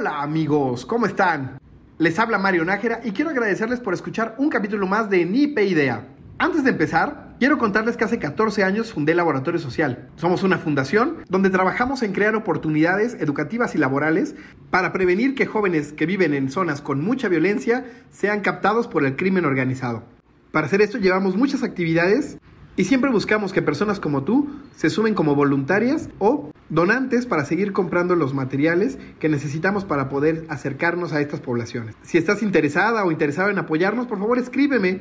[0.00, 1.58] Hola amigos, ¿cómo están?
[1.98, 6.08] Les habla Mario Nájera y quiero agradecerles por escuchar un capítulo más de Nipe Idea.
[6.38, 10.08] Antes de empezar, quiero contarles que hace 14 años fundé Laboratorio Social.
[10.16, 14.36] Somos una fundación donde trabajamos en crear oportunidades educativas y laborales
[14.70, 19.16] para prevenir que jóvenes que viven en zonas con mucha violencia sean captados por el
[19.16, 20.04] crimen organizado.
[20.50, 22.38] Para hacer esto llevamos muchas actividades
[22.76, 27.72] y siempre buscamos que personas como tú se sumen como voluntarias o donantes para seguir
[27.72, 31.96] comprando los materiales que necesitamos para poder acercarnos a estas poblaciones.
[32.02, 35.00] Si estás interesada o interesado en apoyarnos, por favor escríbeme.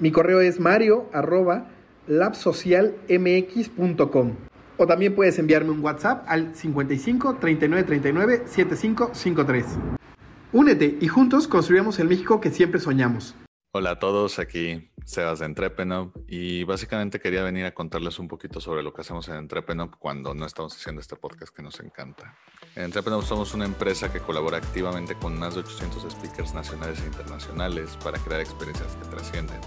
[0.00, 1.10] Mi correo es mario
[2.08, 4.32] labsocialmx.com
[4.78, 9.66] o también puedes enviarme un WhatsApp al 55 39 39 7553.
[10.52, 13.34] Únete y juntos construyamos el México que siempre soñamos.
[13.74, 18.60] Hola a todos, aquí Sebas de Entrepenop y básicamente quería venir a contarles un poquito
[18.60, 22.36] sobre lo que hacemos en Entrepenop cuando no estamos haciendo este podcast que nos encanta.
[22.76, 27.06] En Entrepenop somos una empresa que colabora activamente con más de 800 speakers nacionales e
[27.06, 29.60] internacionales para crear experiencias que trascienden.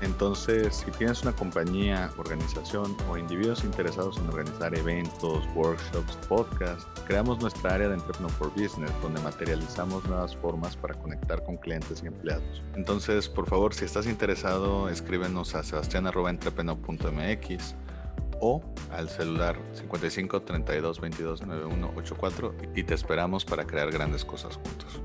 [0.00, 7.40] Entonces, si tienes una compañía, organización o individuos interesados en organizar eventos, workshops, podcasts, creamos
[7.40, 12.62] nuestra área de Entrepreneur Business, donde materializamos nuevas formas para conectar con clientes y empleados.
[12.74, 17.74] Entonces, por favor, si estás interesado, escríbenos a sebastián.entrepreneur.mx
[18.40, 24.56] o al celular 55 32 22 91 84 y te esperamos para crear grandes cosas
[24.56, 25.00] juntos.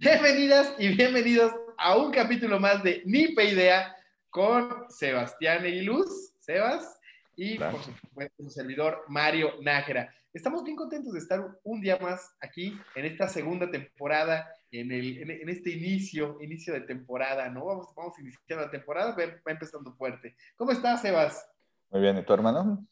[0.00, 3.96] Bienvenidas y bienvenidos a un capítulo más de Nipe Idea
[4.30, 7.00] con Sebastián Eguiluz, Sebas,
[7.34, 10.14] y por supuesto su servidor Mario Nájera.
[10.32, 15.18] Estamos bien contentos de estar un día más aquí en esta segunda temporada, en, el,
[15.18, 17.64] en, este inicio, inicio de temporada, ¿no?
[17.64, 20.36] Vamos, vamos a iniciar la temporada, va, va empezando fuerte.
[20.54, 21.44] ¿Cómo estás, Sebas?
[21.90, 22.86] Muy bien, ¿y tu hermano?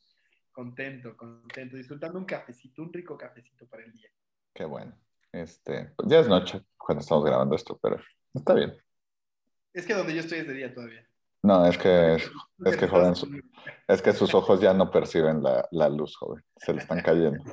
[0.51, 4.09] Contento, contento, disfrutando un cafecito, un rico cafecito para el día.
[4.53, 4.93] Qué bueno.
[5.37, 8.01] Este, pues ya es noche cuando estamos grabando esto, pero
[8.33, 8.75] está bien.
[9.75, 11.07] Es que donde yo estoy es de día todavía.
[11.43, 13.13] No, es que, es, que joven,
[13.87, 16.43] es que sus ojos ya no perciben la, la luz, joven.
[16.57, 17.45] Se le están cayendo.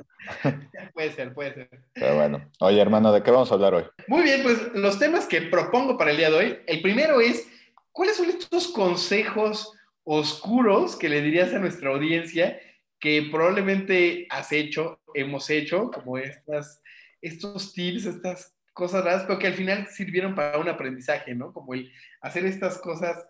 [0.94, 1.70] puede ser, puede ser.
[1.92, 2.50] Pero bueno.
[2.60, 3.84] Oye, hermano, ¿de qué vamos a hablar hoy?
[4.08, 6.58] Muy bien, pues los temas que propongo para el día de hoy.
[6.66, 7.46] El primero es,
[7.92, 9.72] ¿cuáles son estos consejos
[10.02, 12.58] oscuros que le dirías a nuestra audiencia
[12.98, 16.82] que probablemente has hecho, hemos hecho, como estas
[17.26, 21.52] estos tips, estas cosas raras, pero que al final sirvieron para un aprendizaje, ¿no?
[21.52, 23.24] Como el hacer estas cosas,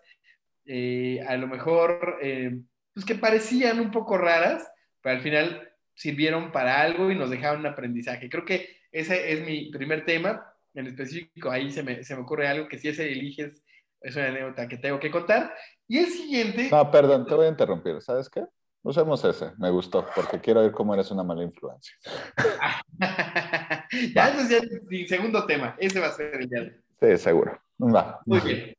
[0.65, 2.59] eh, a lo mejor, eh,
[2.93, 4.67] pues que parecían un poco raras,
[5.01, 8.29] pero al final sirvieron para algo y nos dejaron un aprendizaje.
[8.29, 12.47] Creo que ese es mi primer tema, en específico, ahí se me, se me ocurre
[12.47, 13.63] algo que si ese eliges,
[14.01, 15.53] es una anécdota que tengo que contar.
[15.87, 16.69] Y el siguiente...
[16.69, 18.45] No, perdón, te voy a interrumpir, ¿sabes qué?
[18.83, 21.95] Usemos ese, me gustó, porque quiero ver cómo eres una mala influencia.
[24.13, 26.75] ya, entonces ya, segundo tema, ese va a ser el día.
[27.01, 27.59] Sí, seguro.
[27.79, 28.21] Va.
[28.25, 28.73] Muy bien.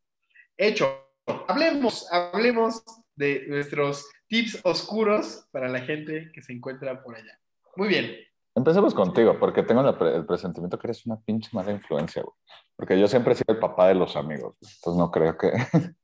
[0.56, 1.02] Hecho.
[1.48, 2.84] Hablemos, hablemos
[3.16, 7.38] de nuestros tips oscuros para la gente que se encuentra por allá.
[7.74, 8.16] Muy bien.
[8.54, 12.34] Empecemos contigo, porque tengo el presentimiento que eres una pinche mala influencia, güey.
[12.74, 15.52] Porque yo siempre he sido el papá de los amigos, entonces no creo que...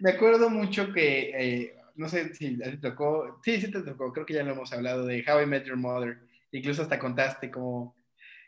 [0.00, 4.24] Me acuerdo mucho que, eh, no sé si te tocó, sí, sí te tocó, creo
[4.24, 6.18] que ya lo hemos hablado de How I Met Your Mother.
[6.54, 7.96] Incluso hasta contaste cómo,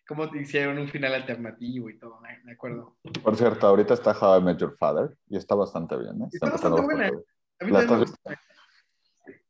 [0.06, 2.96] cómo te hicieron un final alternativo y todo, me, acuerdo.
[3.20, 6.22] Por cierto, ahorita está How I Met Your Father y está bastante bien.
[6.22, 6.28] ¿eh?
[6.32, 7.08] Está, bastante buena.
[7.08, 8.40] A mí también me gusta.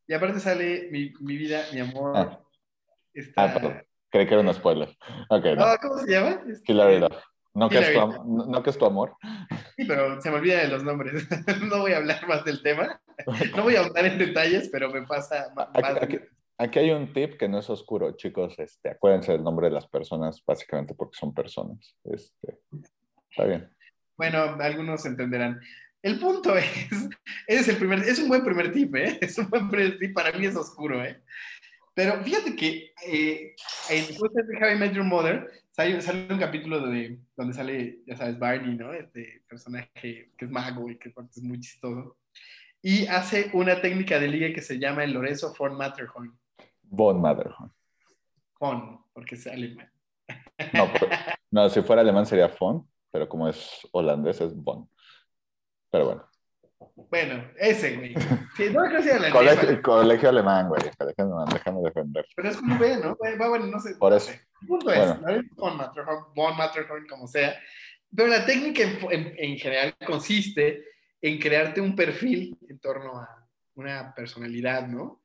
[0.06, 2.16] Y aparte sale mi, mi vida, mi amor.
[2.16, 2.40] Ah,
[3.12, 3.44] está...
[3.44, 3.82] ah perdón.
[4.08, 4.96] Creí que era un spoiler.
[5.28, 5.64] Okay, no.
[5.82, 6.40] ¿Cómo se llama?
[6.64, 7.22] Killer Love.
[7.52, 9.16] No que, es tu, no que es tu amor.
[9.76, 11.26] Sí, pero se me olvida de los nombres.
[11.62, 13.00] no voy a hablar más del tema.
[13.54, 15.68] No voy a hablar en detalles, pero me pasa más.
[15.74, 16.20] Aquí, aquí,
[16.58, 18.58] hay un tip que no es oscuro, chicos.
[18.58, 21.96] Este, acuérdense del nombre de las personas, básicamente porque son personas.
[22.04, 22.58] Este,
[23.30, 23.70] está bien.
[24.16, 25.60] Bueno, algunos entenderán.
[26.02, 27.08] El punto es,
[27.46, 29.18] es, el primer, es un buen primer tip, ¿eh?
[29.20, 31.22] Es un buen primer tip, para mí es oscuro, ¿eh?
[31.94, 33.56] Pero fíjate que eh,
[33.88, 38.00] en cosas de How I Met Your Mother sale, sale, un capítulo de, donde sale,
[38.06, 38.92] ya sabes, Barney, ¿no?
[38.92, 39.88] Este personaje
[40.36, 42.18] que es mago y que es muy chistoso.
[42.82, 46.38] Y hace una técnica de liga que se llama el Lorenzo von Matterhorn.
[46.88, 47.72] Von Matterhorn.
[48.58, 49.90] Von, porque es alemán.
[50.72, 50.88] No,
[51.50, 54.88] no, si fuera alemán sería von, pero como es holandés es von.
[55.90, 56.28] Pero bueno.
[57.10, 58.14] Bueno, ese, güey.
[58.56, 60.82] Sí, no creo que sea colegio, colegio alemán, güey.
[60.96, 62.26] Colegio alemán, déjame defender.
[62.34, 63.16] Pero es como ve, ¿no?
[63.40, 63.94] Va, bueno, no sé.
[63.96, 64.32] Por eso.
[64.32, 65.42] El punto es, bueno.
[65.56, 67.54] Von Matterhorn, Von Matterhorn, como sea.
[68.14, 70.84] Pero la técnica en, en, en, general consiste
[71.20, 75.22] en crearte un perfil en torno a una personalidad, ¿no?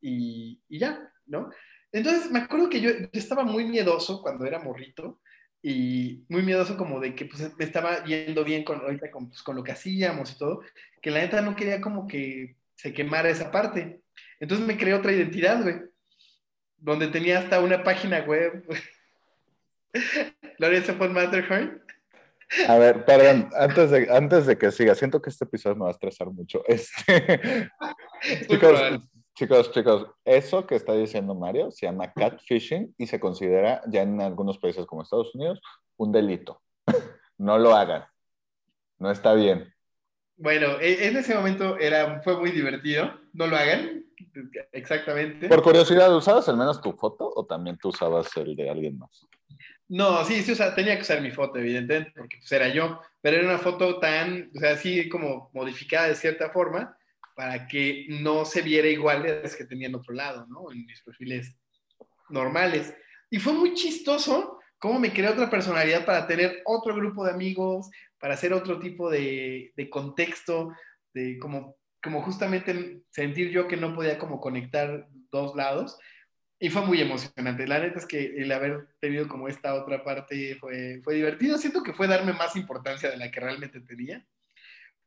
[0.00, 1.50] Y, y ya, ¿no?
[1.92, 5.20] Entonces me acuerdo que yo, yo, estaba muy miedoso cuando era morrito
[5.62, 9.42] y muy miedoso como de que pues, me estaba yendo bien con, ahorita con, pues,
[9.42, 10.62] con lo que hacíamos y todo,
[11.02, 14.00] que la neta no quería como que se quemara esa parte.
[14.38, 15.76] Entonces me creé otra identidad, güey,
[16.78, 18.64] donde tenía hasta una página web.
[20.58, 21.82] Lorenzo von Matterhorn.
[22.66, 25.88] A ver, perdón, antes de, antes de que siga, siento que este episodio me va
[25.88, 26.62] a estresar mucho.
[26.68, 27.70] Este,
[28.48, 28.78] chicos,
[29.40, 34.20] chicos, chicos, eso que está diciendo Mario se llama catfishing y se considera ya en
[34.20, 35.60] algunos países como Estados Unidos
[35.96, 36.60] un delito.
[37.38, 38.04] No lo hagan.
[38.98, 39.72] No está bien.
[40.36, 43.18] Bueno, e, en ese momento era, fue muy divertido.
[43.32, 44.04] No lo hagan.
[44.72, 45.48] Exactamente.
[45.48, 49.26] Por curiosidad, ¿usabas al menos tu foto o también tú usabas el de alguien más?
[49.88, 53.00] No, sí, sí, o sea, tenía que usar mi foto, evidentemente, porque pues era yo,
[53.22, 56.94] pero era una foto tan, o sea, así como modificada de cierta forma,
[57.40, 60.70] para que no se viera igual de las que tenía en otro lado, ¿no?
[60.70, 61.56] En mis perfiles
[62.28, 62.94] normales.
[63.30, 67.88] Y fue muy chistoso cómo me creé otra personalidad para tener otro grupo de amigos,
[68.18, 70.74] para hacer otro tipo de, de contexto,
[71.14, 75.98] de como, como justamente sentir yo que no podía como conectar dos lados.
[76.58, 77.66] Y fue muy emocionante.
[77.66, 81.56] La neta es que el haber tenido como esta otra parte fue, fue divertido.
[81.56, 84.26] Siento que fue darme más importancia de la que realmente tenía.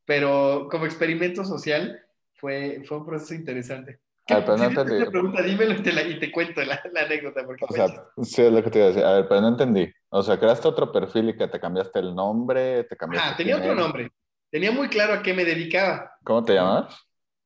[0.04, 2.04] Pero como experimento social
[2.44, 4.01] fue, fue un proceso interesante.
[4.28, 5.06] A ver, pero no entendí.
[5.06, 7.45] pregunta, dímelo y te, la, y te cuento la, la anécdota.
[7.45, 7.88] Porque o sea,
[8.22, 9.06] sí, es lo que te iba a decir.
[9.06, 9.90] A ver, pero no entendí.
[10.10, 13.30] O sea, creaste otro perfil y que te cambiaste el nombre, te cambiaste.
[13.30, 14.12] Ah, tenía otro nombre.
[14.51, 16.12] Tenía muy claro a qué me dedicaba.
[16.22, 17.01] ¿Cómo te llamas?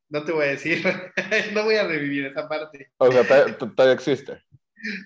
[0.10, 0.84] No te voy a decir,
[1.54, 2.92] no voy a revivir esa parte.
[2.98, 4.42] O sea, todavía existe.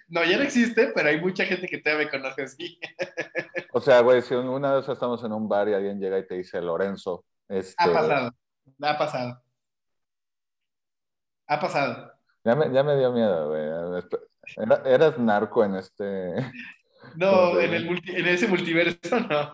[0.07, 2.79] No, ya no existe, pero hay mucha gente que todavía me conoce así.
[3.73, 6.35] O sea, güey, si una vez estamos en un bar y alguien llega y te
[6.35, 7.25] dice Lorenzo.
[7.49, 7.75] Este...
[7.77, 8.31] Ha pasado,
[8.81, 9.41] ha pasado.
[11.51, 12.13] Ha pasado.
[12.43, 14.03] Ya me, ya me dio miedo, güey.
[14.85, 16.33] ¿Eras narco en este...?
[17.15, 19.53] No, en, el en ese multiverso no.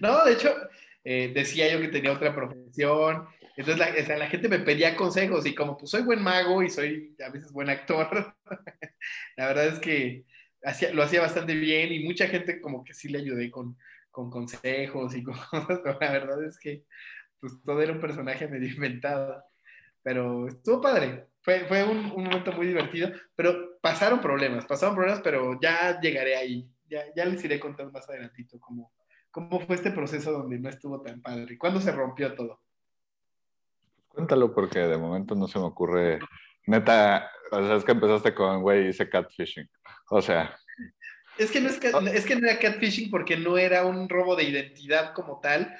[0.00, 0.54] No, de hecho,
[1.02, 3.26] eh, decía yo que tenía otra profesión
[3.58, 7.28] entonces la, gente me pedía consejos y como pues soy buen mago y soy a
[7.28, 8.36] veces buen actor,
[9.36, 10.24] la verdad es que
[10.62, 13.76] hacía, lo hacía bastante bien y mucha gente como que sí le ayudé con,
[14.12, 15.50] con consejos y cosas,
[15.82, 16.84] pero la verdad es que
[17.40, 19.42] pues todo era un personaje medio inventado,
[20.08, 25.20] pero estuvo padre, fue, fue un, un, momento muy divertido, pero pasaron problemas, pasaron problemas,
[25.20, 28.90] pero ya llegaré ahí, ya, ya les iré contando más adelantito cómo,
[29.30, 32.58] cómo fue este proceso donde no estuvo tan padre, cuándo se rompió todo.
[34.08, 36.20] Cuéntalo porque de momento no se me ocurre.
[36.64, 39.68] Neta, o sea, es que empezaste con, güey, hice catfishing.
[40.08, 40.58] O sea.
[41.36, 41.78] Es que, no es,
[42.14, 45.76] es que no era catfishing porque no era un robo de identidad como tal,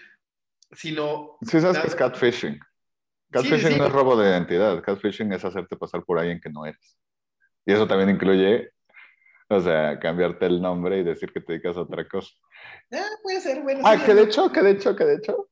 [0.72, 1.38] sino.
[1.40, 2.60] Sí, sabes que es catfishing.
[3.30, 4.82] Catfishing no es robo de identidad.
[4.82, 6.98] Catfishing es hacerte pasar por alguien que no eres.
[7.66, 8.70] Y eso también incluye,
[9.48, 12.30] o sea, cambiarte el nombre y decir que te dedicas a otra cosa.
[12.92, 13.82] Ah, puede ser, bueno.
[13.84, 15.48] Ah, que de hecho, que de hecho, que de hecho,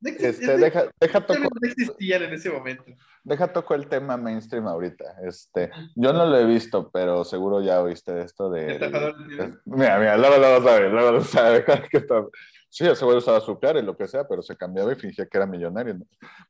[0.00, 2.84] este, deja, deja toco, no existían en ese momento.
[3.24, 5.04] Deja toco el tema mainstream ahorita.
[5.24, 8.76] Este, yo no lo he visto, pero seguro ya oíste esto de.
[8.76, 11.64] El, mira, mira, luego lo sabes, luego lo sabes.
[11.90, 12.24] Que está,
[12.68, 15.38] sí, ese güey usaba azúcar y lo que sea, pero se cambiaba y fingía que
[15.38, 15.96] era millonario.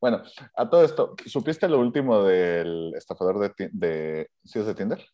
[0.00, 0.22] Bueno,
[0.56, 5.04] a todo esto, ¿supiste lo último del estafador de, de, ¿sí es de Tinder?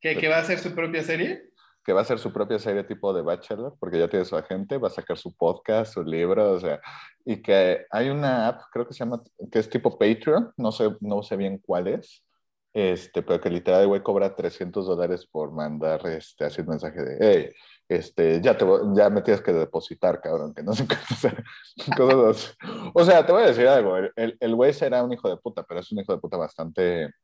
[0.00, 1.48] ¿Que, ¿Que va a hacer su propia serie?
[1.88, 4.76] que va a hacer su propia serie tipo de Bachelor, porque ya tiene su agente,
[4.76, 6.82] va a sacar su podcast, su libro, o sea,
[7.24, 10.90] y que hay una app, creo que se llama, que es tipo Patreon, no sé,
[11.00, 12.26] no sé bien cuál es,
[12.74, 17.16] este, pero que literal, güey, cobra 300 dólares por mandar, este, así un mensaje de,
[17.20, 17.52] hey,
[17.88, 20.86] este, ya, te, ya me tienes que depositar, cabrón, que no sé
[21.96, 22.56] cosas
[22.92, 25.62] O sea, te voy a decir algo, el, el güey será un hijo de puta,
[25.62, 27.14] pero es un hijo de puta bastante...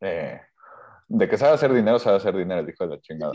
[0.00, 0.40] Eh,
[1.08, 3.32] de que sabe hacer dinero, sabe hacer dinero, dijo de la chingada.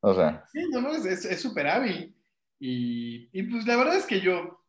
[0.00, 0.44] O sea.
[0.52, 2.14] Sí, no, no, es súper hábil.
[2.58, 4.60] Y, y, pues la verdad es que yo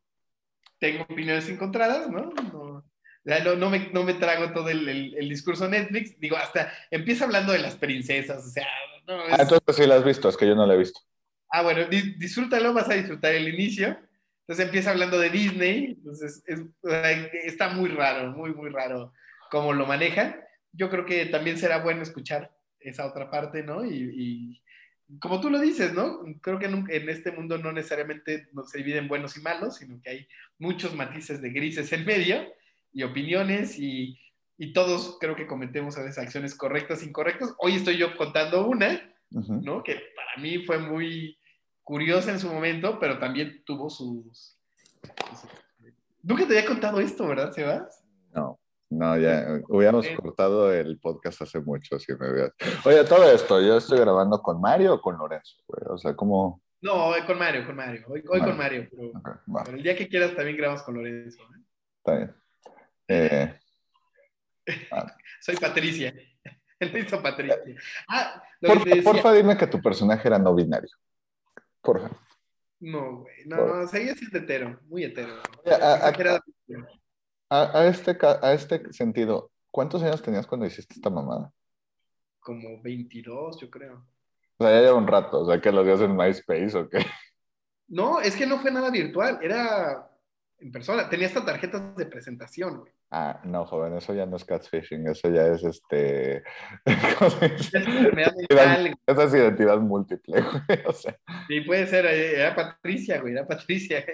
[0.80, 2.32] tengo opiniones encontradas, ¿no?
[2.54, 2.61] No,
[3.24, 6.20] no, no, me, no me, trago todo el, el, discurso Netflix.
[6.20, 8.68] Digo, hasta empieza hablando de las princesas, o sea.
[9.08, 9.34] No, es...
[9.34, 11.00] Ah, entonces sí lo has visto, es que yo no lo he visto.
[11.50, 13.98] Ah, bueno, disfrútalo, vas a disfrutar el inicio.
[14.42, 16.60] Entonces empieza hablando de Disney, entonces es,
[17.46, 19.14] está muy raro, muy, muy raro
[19.50, 20.36] cómo lo manejan
[20.74, 23.86] yo creo que también será bueno escuchar esa otra parte, ¿no?
[23.86, 24.62] Y,
[25.20, 26.22] como tú lo dices, ¿no?
[26.40, 30.10] Creo que en, en, este mundo no necesariamente se dividen buenos y malos, sino que
[30.10, 32.42] hay muchos matices de grises en medio
[32.94, 34.20] y opiniones y,
[34.58, 37.54] y todos creo que cometemos a veces acciones correctas, incorrectas.
[37.60, 39.84] Hoy estoy yo contando una, ¿no?
[39.84, 41.38] Que para mí fue muy
[41.84, 44.58] curiosa en su momento, pero también tuvo sus...
[45.30, 45.50] sus...
[46.24, 48.04] Nunca te había contado esto, ¿verdad, Sebas?
[48.34, 48.60] No.
[48.90, 52.52] No, ya hubiéramos cortado el podcast hace mucho, si me hubieras...
[52.84, 55.56] Oye, todo esto, ¿yo estoy grabando con Mario o con Lorenzo?
[55.88, 56.62] O sea, ¿cómo...?
[56.82, 58.04] No, con Mario, con Mario.
[58.10, 61.42] Hoy, con Mario, pero, el día que quieras también grabamos con Lorenzo.
[61.42, 61.64] ¿eh?
[62.00, 62.36] Está bien.
[63.12, 63.60] Eh,
[65.42, 66.14] Soy Patricia.
[66.80, 67.58] Él hizo Patricia.
[68.08, 68.42] Ah,
[69.04, 70.90] porfa, dime que tu personaje era no binario.
[71.82, 72.10] Porfa.
[72.80, 73.46] No, güey.
[73.46, 74.80] No, no, seguía siendo hetero.
[74.88, 75.36] Muy hetero.
[77.50, 81.52] a, este, a este sentido, ¿cuántos años tenías cuando hiciste esta mamada?
[82.40, 84.04] Como 22, yo creo.
[84.58, 85.42] O sea, ya lleva un rato.
[85.42, 87.06] O sea, que lo dio en MySpace o qué.
[87.88, 89.38] No, es que no fue nada virtual.
[89.42, 90.10] Era
[90.60, 91.10] en persona.
[91.10, 92.94] Tenía estas tarjetas de presentación, güey.
[93.14, 96.44] Ah, no, joven, eso ya no es catfishing, eso ya es este.
[97.42, 97.74] Es
[98.14, 98.96] mental.
[99.06, 100.80] Esa es identidad múltiple, güey.
[100.86, 101.20] O sea.
[101.50, 104.06] Sí, puede ser, eh, era Patricia, güey, era Patricia.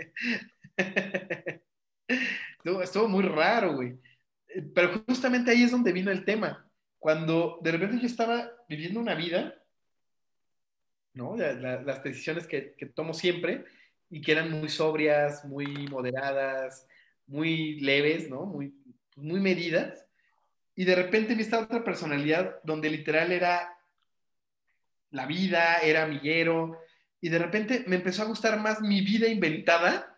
[2.08, 4.00] estuvo, estuvo muy raro, güey.
[4.74, 6.68] Pero justamente ahí es donde vino el tema.
[6.98, 9.54] Cuando de repente yo estaba viviendo una vida,
[11.14, 11.36] ¿no?
[11.38, 13.66] las decisiones que, que tomo siempre
[14.10, 16.88] y que eran muy sobrias, muy moderadas,
[17.28, 18.46] muy leves, ¿no?
[18.46, 18.74] Muy,
[19.16, 20.06] muy medidas.
[20.76, 23.78] Y de repente vi esta otra personalidad donde literal era
[25.12, 26.80] la vida, era amiguero.
[27.22, 30.18] Y de repente me empezó a gustar más mi vida inventada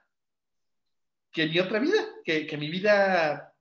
[1.32, 3.54] que mi otra vida, que, que mi vida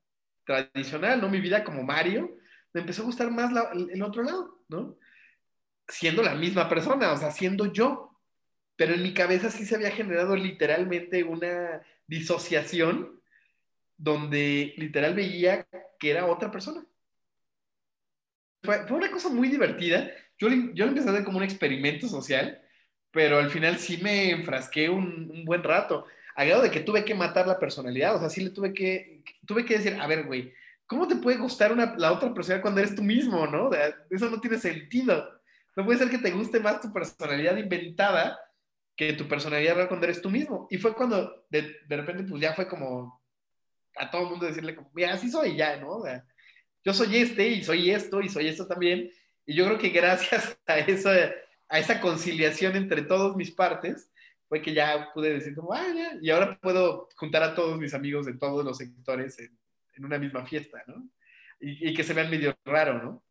[0.44, 1.28] tradicional, ¿no?
[1.28, 2.36] Mi vida como Mario.
[2.72, 3.50] Me empezó a gustar más
[3.90, 4.96] el otro lado, ¿no?
[5.86, 8.18] Siendo la misma persona, o sea, siendo yo.
[8.76, 13.17] Pero en mi cabeza sí se había generado literalmente una disociación
[13.98, 15.66] donde literal veía
[15.98, 16.86] que era otra persona.
[18.62, 20.10] Fue, una cosa muy divertida.
[20.38, 22.62] Yo, yo lo empecé a hacer como un experimento social,
[23.10, 27.14] pero al final sí me enfrasqué un, buen rato, a grado de que tuve que
[27.14, 30.52] matar la personalidad, o sea, sí le tuve que, tuve que decir, a ver, güey,
[30.86, 33.70] ¿cómo te puede gustar una, la otra persona cuando eres tú mismo, no?
[34.10, 35.28] Eso no tiene sentido.
[35.76, 38.38] No puede ser que te guste más tu personalidad inventada
[38.96, 40.66] que tu personalidad real cuando eres tú mismo.
[40.70, 43.22] Y fue cuando de, de repente, pues ya fue como,
[43.98, 46.02] a todo el mundo decirle como, mira, así soy ya, ¿no?
[46.84, 49.10] yo soy este y soy esto y soy esto también.
[49.44, 51.12] Y yo creo que gracias a esa,
[51.68, 54.10] a esa conciliación entre todas mis partes,
[54.48, 57.92] fue que ya pude decir como, ah, ya, y ahora puedo juntar a todos mis
[57.92, 59.58] amigos de todos los sectores en,
[59.94, 61.06] en una misma fiesta, ¿no?
[61.60, 63.22] Y, y, que se vean medio raro, ¿no?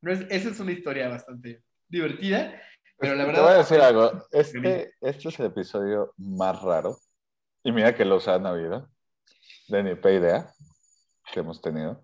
[0.00, 2.60] no es, esa es una historia bastante divertida,
[2.98, 3.40] pero la verdad...
[3.40, 6.98] Te voy a decir algo, este, este es el episodio más raro,
[7.64, 8.88] y mira que los han habido,
[9.68, 10.52] de ni idea
[11.32, 12.02] que hemos tenido.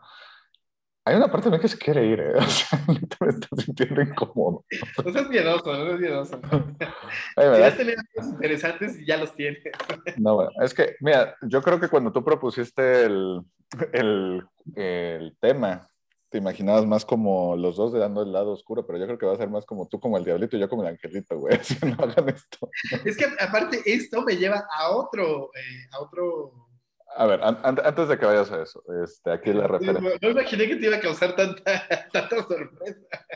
[1.05, 2.33] Hay una parte de mí que se quiere ir, ¿eh?
[2.39, 2.79] O sea,
[3.21, 4.65] me está sintiendo incómodo.
[5.05, 6.41] No seas miedoso, no seas miedoso.
[7.37, 9.63] Ya tener cosas interesantes y ya los tienes.
[10.19, 13.43] No, bueno, es que, mira, yo creo que cuando tú propusiste el,
[13.93, 14.45] el,
[14.77, 15.89] el tema
[16.29, 19.27] te imaginabas más como los dos de dando el lado oscuro, pero yo creo que
[19.27, 21.59] va a ser más como tú como el diablito y yo como el angelito, güey.
[21.63, 22.71] Si no hagan esto.
[23.05, 26.72] Es que aparte esto me lleva a otro, eh, a otro
[27.15, 30.19] a ver, antes de que vayas a eso, este, aquí la referencia.
[30.21, 31.63] No, imaginé que te iba a causar tanta,
[32.13, 33.27] tanta sorpresa.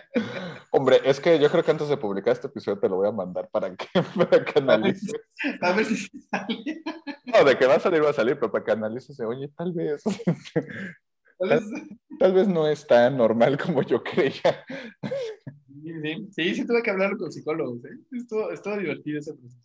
[0.71, 3.13] Hombre, es que yo creo que antes de publicar este episodio te lo voy a
[3.13, 5.13] mandar para que, para que analices.
[5.61, 6.83] A ver si sale.
[7.25, 9.73] No, de que va a salir, va a salir, pero para que analices, oye, tal
[9.73, 10.03] vez.
[12.19, 14.65] Tal, vez no es tan normal como yo creía.
[15.83, 17.85] Sí, sí, sí, tuve que hablar con psicólogos.
[17.85, 17.99] ¿eh?
[18.13, 19.61] Estuvo, estuvo divertido ese proceso.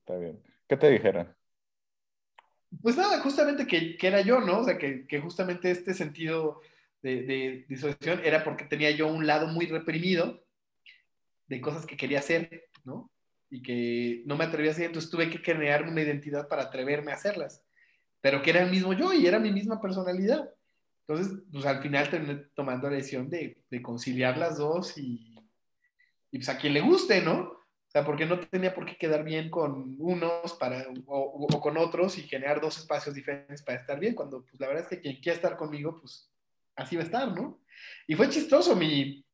[0.00, 0.42] Está bien.
[0.68, 1.28] ¿Qué te dijeron?
[2.82, 4.60] Pues nada, justamente que, era yo, ¿no?
[4.60, 6.60] O sea, que, que justamente este sentido
[7.02, 10.44] de, de, disociación era porque tenía yo un lado muy reprimido
[11.48, 13.10] de cosas que quería hacer, ¿no?
[13.50, 17.10] Y que no me atrevía a hacer, entonces tuve que crearme una identidad para atreverme
[17.10, 17.64] a hacerlas,
[18.20, 20.48] pero que era el mismo yo y era mi misma personalidad.
[21.06, 25.34] Entonces, pues al final terminé tomando la decisión de, de conciliar las dos y,
[26.30, 27.59] y pues a quien le guste, ¿no?
[27.90, 32.18] O sea, porque no tenía por qué quedar bien con unos para, o, con otros
[32.18, 35.16] y generar dos espacios diferentes para estar bien, cuando pues la verdad es que quien
[35.16, 36.30] quiera estar conmigo, pues
[36.76, 37.60] así va a estar, ¿no?
[38.06, 39.24] Y fue chistoso, mi,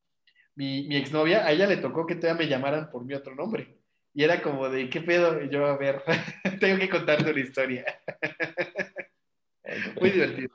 [0.54, 3.76] mi, mi exnovia, a ella le tocó que todavía me llamaran por mi otro nombre.
[4.14, 5.44] Y era como de, ¿qué pedo?
[5.44, 6.02] Y yo, a ver,
[6.58, 7.84] tengo que contarte una historia.
[10.00, 10.54] Muy divertido.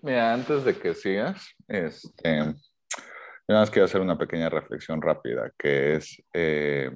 [0.00, 5.52] Mira, antes de que sigas, este, yo nada más quiero hacer una pequeña reflexión rápida,
[5.58, 6.90] que es, eh,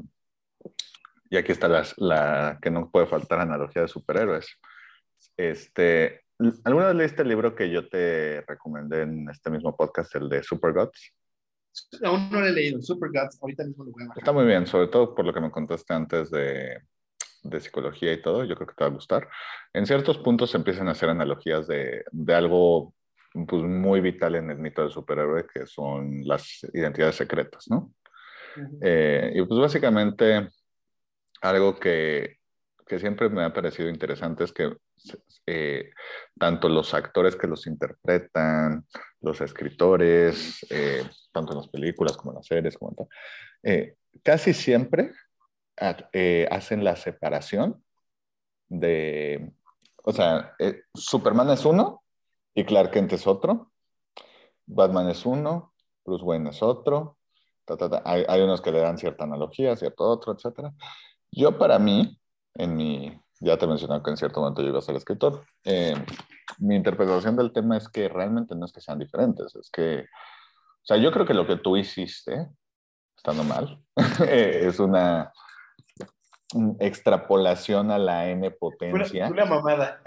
[1.31, 4.59] y aquí está la, la, que no puede faltar analogía de superhéroes.
[5.37, 6.23] Este,
[6.65, 10.43] ¿Alguna vez leíste el libro que yo te recomendé en este mismo podcast, el de
[10.43, 11.15] Super Gods?
[12.05, 14.19] Aún no lo he leído, Super Gods, ahorita mismo lo voy a bajar.
[14.19, 16.83] Está muy bien, sobre todo por lo que me contaste antes de,
[17.45, 19.29] de psicología y todo, yo creo que te va a gustar.
[19.73, 22.95] En ciertos puntos se empiezan a hacer analogías de, de algo
[23.33, 27.93] pues, muy vital en el mito del superhéroe, que son las identidades secretas, ¿no?
[28.81, 30.49] Eh, y pues básicamente
[31.41, 32.39] algo que,
[32.87, 34.77] que, siempre me ha parecido interesante es que
[35.47, 35.91] eh,
[36.39, 38.87] tanto los actores que los interpretan,
[39.21, 42.95] los escritores, eh, tanto en las películas como en las series, como
[43.63, 45.13] en casi siempre
[46.51, 47.83] hacen la separación
[48.69, 49.53] de,
[50.05, 50.55] o sea,
[50.95, 52.03] Superman es uno
[52.55, 53.73] y Clark Kent es otro,
[54.67, 55.73] Batman es uno,
[56.05, 57.19] Bruce Wayne es otro,
[58.05, 60.73] hay, hay, unos que le dan cierta analogía, cierto otro, etc.
[61.31, 62.19] Yo para mí,
[62.55, 65.95] en mi, ya te mencioné que en cierto momento yo iba a ser escritor, eh,
[66.59, 70.85] mi interpretación del tema es que realmente no es que sean diferentes, es que, o
[70.85, 72.49] sea, yo creo que lo que tú hiciste,
[73.17, 73.83] estando mal,
[74.29, 75.33] es una
[76.81, 79.27] extrapolación a la n potencia.
[79.27, 80.03] Una, una mamada.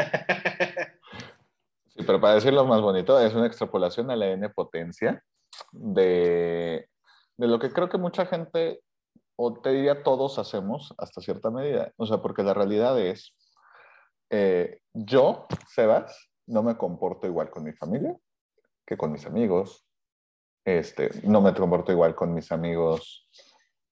[1.88, 5.24] sí, pero para decirlo más bonito, es una extrapolación a la n potencia
[5.72, 6.88] de
[7.38, 8.82] de lo que creo que mucha gente,
[9.36, 11.92] o te diría todos hacemos hasta cierta medida.
[11.98, 13.36] O sea, porque la realidad es,
[14.30, 18.16] eh, yo, Sebas, no me comporto igual con mi familia
[18.86, 19.86] que con mis amigos.
[20.64, 23.30] Este, no me comporto igual con mis amigos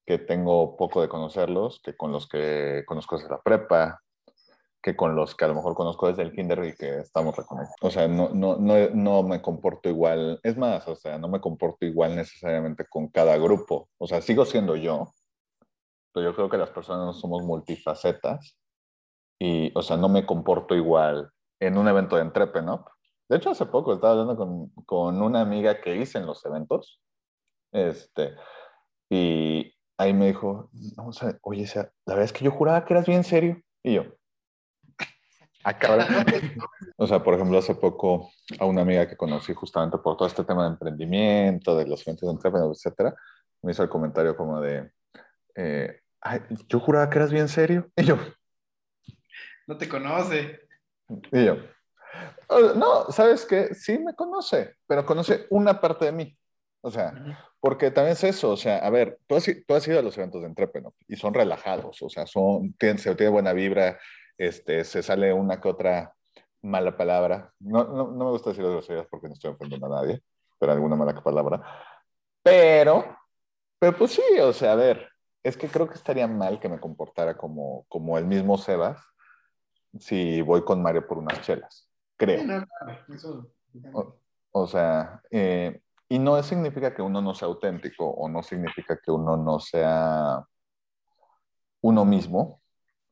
[0.05, 4.01] que tengo poco de conocerlos, que con los que conozco desde la prepa,
[4.83, 7.77] que con los que a lo mejor conozco desde el kinder y que estamos reconocidos.
[7.81, 10.41] O sea, no, no, no, no me comporto igual.
[10.43, 13.89] Es más, o sea, no me comporto igual necesariamente con cada grupo.
[13.97, 15.07] O sea, sigo siendo yo,
[16.13, 18.59] pero yo creo que las personas no somos multifacetas
[19.39, 22.85] y, o sea, no me comporto igual en un evento de Entrepenop.
[23.29, 27.01] De hecho, hace poco estaba hablando con, con una amiga que hice en los eventos,
[27.71, 28.35] este,
[29.09, 33.05] y ahí me dijo, o sea, oye, la verdad es que yo juraba que eras
[33.05, 33.61] bien serio.
[33.81, 34.03] Y yo,
[36.97, 40.43] o sea, por ejemplo, hace poco a una amiga que conocí justamente por todo este
[40.43, 43.15] tema de emprendimiento, de los eventos de emprendimiento, etcétera,
[43.61, 44.91] me hizo el comentario como de,
[45.55, 47.89] eh, Ay, yo juraba que eras bien serio.
[47.97, 48.17] Y yo,
[49.67, 50.61] no te conoce.
[51.31, 51.57] Y yo,
[52.47, 53.73] oh, no, ¿sabes qué?
[53.75, 56.37] Sí me conoce, pero conoce una parte de mí.
[56.81, 57.13] O sea,
[57.61, 60.17] porque también es eso, o sea, a ver, tú has, tú has ido a los
[60.17, 63.97] eventos de Entrepreneur y son relajados, o sea, son, tienen, se tiene buena vibra,
[64.37, 66.15] este, se sale una que otra
[66.61, 67.53] mala palabra.
[67.59, 70.23] No, no, no me gusta decir groserías porque no estoy ofendiendo a nadie,
[70.59, 71.61] pero alguna mala palabra.
[72.41, 73.17] Pero,
[73.79, 75.09] pero pues sí, o sea, a ver,
[75.43, 78.99] es que creo que estaría mal que me comportara como, como el mismo Sebas
[79.99, 82.65] si voy con Mario por unas chelas, creo.
[84.51, 89.11] o, sea, eh, y no significa que uno no sea auténtico o no significa que
[89.11, 90.43] uno no sea
[91.81, 92.62] uno mismo,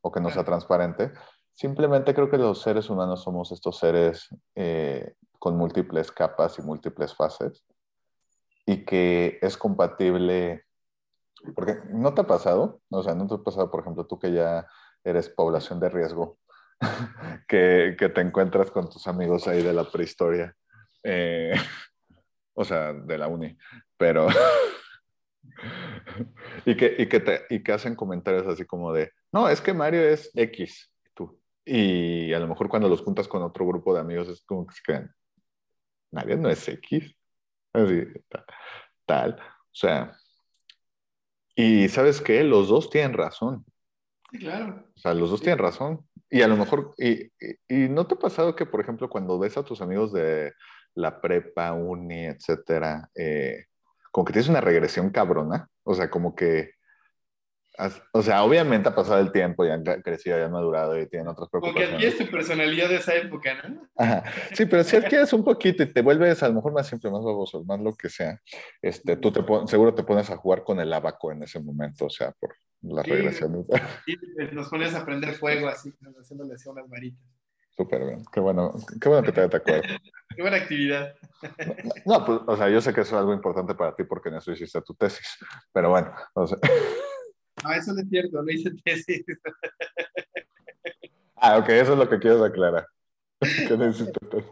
[0.02, 1.12] o que no sea transparente.
[1.54, 7.16] Simplemente creo que los seres humanos somos estos seres eh, con múltiples capas y múltiples
[7.16, 7.64] fases
[8.66, 10.66] y que es compatible,
[11.56, 14.32] porque no te ha pasado, o sea, no te ha pasado, por ejemplo, tú que
[14.32, 14.68] ya
[15.04, 16.38] eres población de riesgo,
[17.48, 20.56] que, que, te encuentras con tus amigos ahí de la prehistoria,
[21.04, 21.54] eh,
[22.54, 23.58] o sea, de la uni,
[23.98, 24.28] pero...
[26.66, 29.74] y, que, y, que te, y que hacen comentarios así como de, no, es que
[29.74, 31.39] Mario es X, tú.
[31.65, 34.76] Y a lo mejor cuando los juntas con otro grupo de amigos es como que
[34.76, 35.15] se quedan,
[36.12, 37.15] Mario no es X.
[37.74, 38.04] Así,
[39.06, 39.38] tal.
[39.39, 40.13] O sea,
[41.56, 43.65] y sabes qué, los dos tienen razón.
[44.32, 44.86] Sí, claro.
[44.96, 46.06] O sea, los dos tienen razón.
[46.30, 47.26] Y a lo mejor, y,
[47.67, 50.54] y, no te ha pasado que, por ejemplo, cuando ves a tus amigos de
[50.96, 53.65] la prepa, uni, etcétera, eh,
[54.12, 56.72] como que tienes una regresión cabrona, o sea, como que,
[58.12, 61.30] o sea, obviamente ha pasado el tiempo, ya han crecido, ya han madurado y tienen
[61.30, 61.90] otras preocupaciones.
[61.90, 63.88] Porque adquieres tu personalidad de esa época, ¿no?
[63.96, 64.24] Ajá.
[64.54, 67.24] Sí, pero si adquieres un poquito y te vuelves a lo mejor más simple, más
[67.24, 68.40] baboso, más lo que sea,
[68.82, 72.10] este, tú te seguro te pones a jugar con el abaco en ese momento, o
[72.10, 73.66] sea, por la regresión.
[74.06, 74.16] Sí,
[74.52, 77.26] nos pones a prender fuego así, haciéndole así unas varitas.
[77.78, 79.92] Súper bien, qué bueno, qué bueno que te, te acuerdas.
[80.36, 81.16] qué buena actividad.
[82.06, 84.36] No, pues, o sea, yo sé que eso es algo importante para ti porque en
[84.36, 85.38] eso hiciste tu tesis,
[85.72, 86.58] pero bueno, o sea...
[87.63, 89.26] No, eso no es cierto, no hice tesis.
[91.43, 92.86] Ah, ok, eso es lo que quieres aclarar.
[93.39, 94.45] ¿Qué necesitas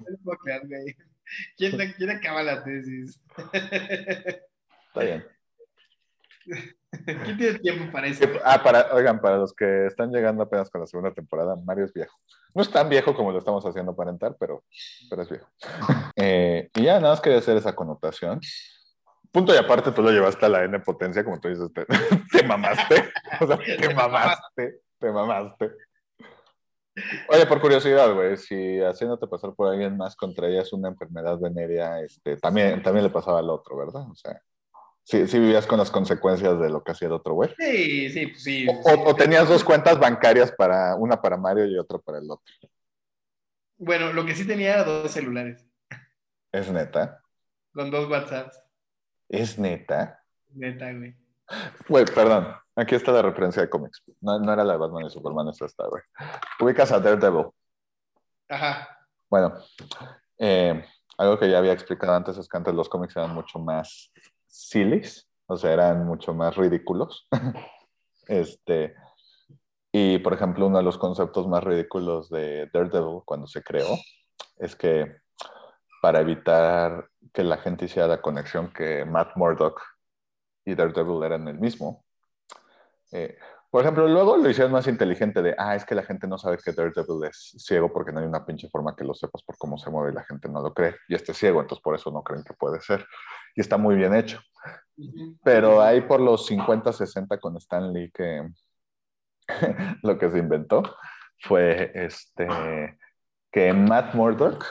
[1.56, 3.22] ¿Quién, ¿Quién acaba la tesis?
[3.54, 5.24] Está bien.
[7.06, 8.26] ¿Quién tiene tiempo para eso?
[8.44, 11.94] Ah, para, oigan, para los que están llegando apenas con la segunda temporada, Mario es
[11.94, 12.18] viejo.
[12.56, 14.64] No es tan viejo como lo estamos haciendo aparentar, pero,
[15.12, 15.48] pero es viejo.
[16.16, 18.40] Eh, y ya nada más quería hacer esa connotación.
[19.32, 21.86] Punto y aparte, tú lo llevaste a la N potencia, como tú dices, te,
[22.44, 23.12] mamaste.
[23.40, 25.72] O sea, te mamaste, te mamaste.
[27.30, 32.36] Oye, por curiosidad, güey, si haciéndote pasar por alguien más contraías una enfermedad venérea, este,
[32.38, 34.10] también, también le pasaba al otro, ¿verdad?
[34.10, 34.42] O sea,
[35.04, 37.54] sí, sí vivías con las consecuencias de lo que hacía el otro, güey.
[37.58, 38.68] Sí, sí, pues sí.
[38.68, 42.30] O, o- o tenías dos cuentas bancarias para una para Mario y otra para el
[42.30, 42.54] otro.
[43.78, 45.66] Bueno, lo que sí tenía era dos celulares,
[46.52, 47.22] Es neta.
[47.72, 48.62] con dos WhatsApps.
[49.30, 50.22] Es neta.
[50.54, 51.16] Neta, güey.
[51.88, 52.48] Güey, perdón.
[52.76, 54.02] Aquí está la referencia de cómics.
[54.22, 56.02] No, no era la de Batman y Superman, esta está, güey.
[56.60, 57.48] Ubicas a Daredevil.
[58.48, 58.90] Ajá.
[59.30, 59.54] Bueno,
[60.38, 60.84] eh,
[61.18, 64.12] algo que ya había explicado antes es que antes los cómics eran mucho más
[64.48, 67.28] sillies, o sea, eran mucho más ridículos.
[68.28, 68.96] este,
[69.92, 73.98] y, por ejemplo, uno de los conceptos más ridículos de Daredevil cuando se creó
[74.58, 75.18] es que
[76.02, 79.82] para evitar que la gente hiciera la conexión que Matt Murdock
[80.66, 82.06] y Daredevil eran el mismo,
[83.12, 83.38] eh,
[83.72, 86.58] por ejemplo, luego lo hicieron más inteligente de, ah, es que la gente no sabe
[86.58, 89.78] que Daredevil es ciego porque no hay una pinche forma que lo sepas por cómo
[89.78, 90.96] se mueve y la gente no lo cree.
[91.08, 93.06] Y este es ciego, entonces por eso no creen que puede ser.
[93.56, 94.42] Y está muy bien hecho.
[95.44, 98.50] Pero ahí por los 50, 60 con Stan Lee que
[100.02, 100.82] lo que se inventó
[101.38, 102.48] fue este,
[103.52, 104.66] que Matt Murdock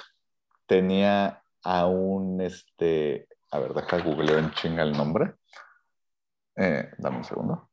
[0.68, 5.34] tenía a un, este, a ver, deja googleo en chinga el nombre.
[6.56, 7.68] Eh, dame un segundo.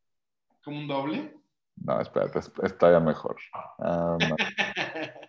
[0.64, 1.36] ¿Como un doble?
[1.76, 3.36] No, espérate, es- está ya mejor.
[3.80, 4.36] Ah, no,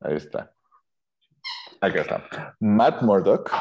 [0.00, 0.52] ahí está.
[1.80, 2.56] Aquí está.
[2.58, 3.52] Matt Murdock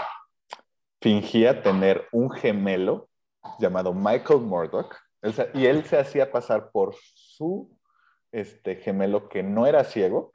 [1.01, 3.09] fingía tener un gemelo
[3.59, 4.95] llamado Michael Murdock
[5.53, 7.77] y él se hacía pasar por su
[8.31, 10.31] este, gemelo que no era ciego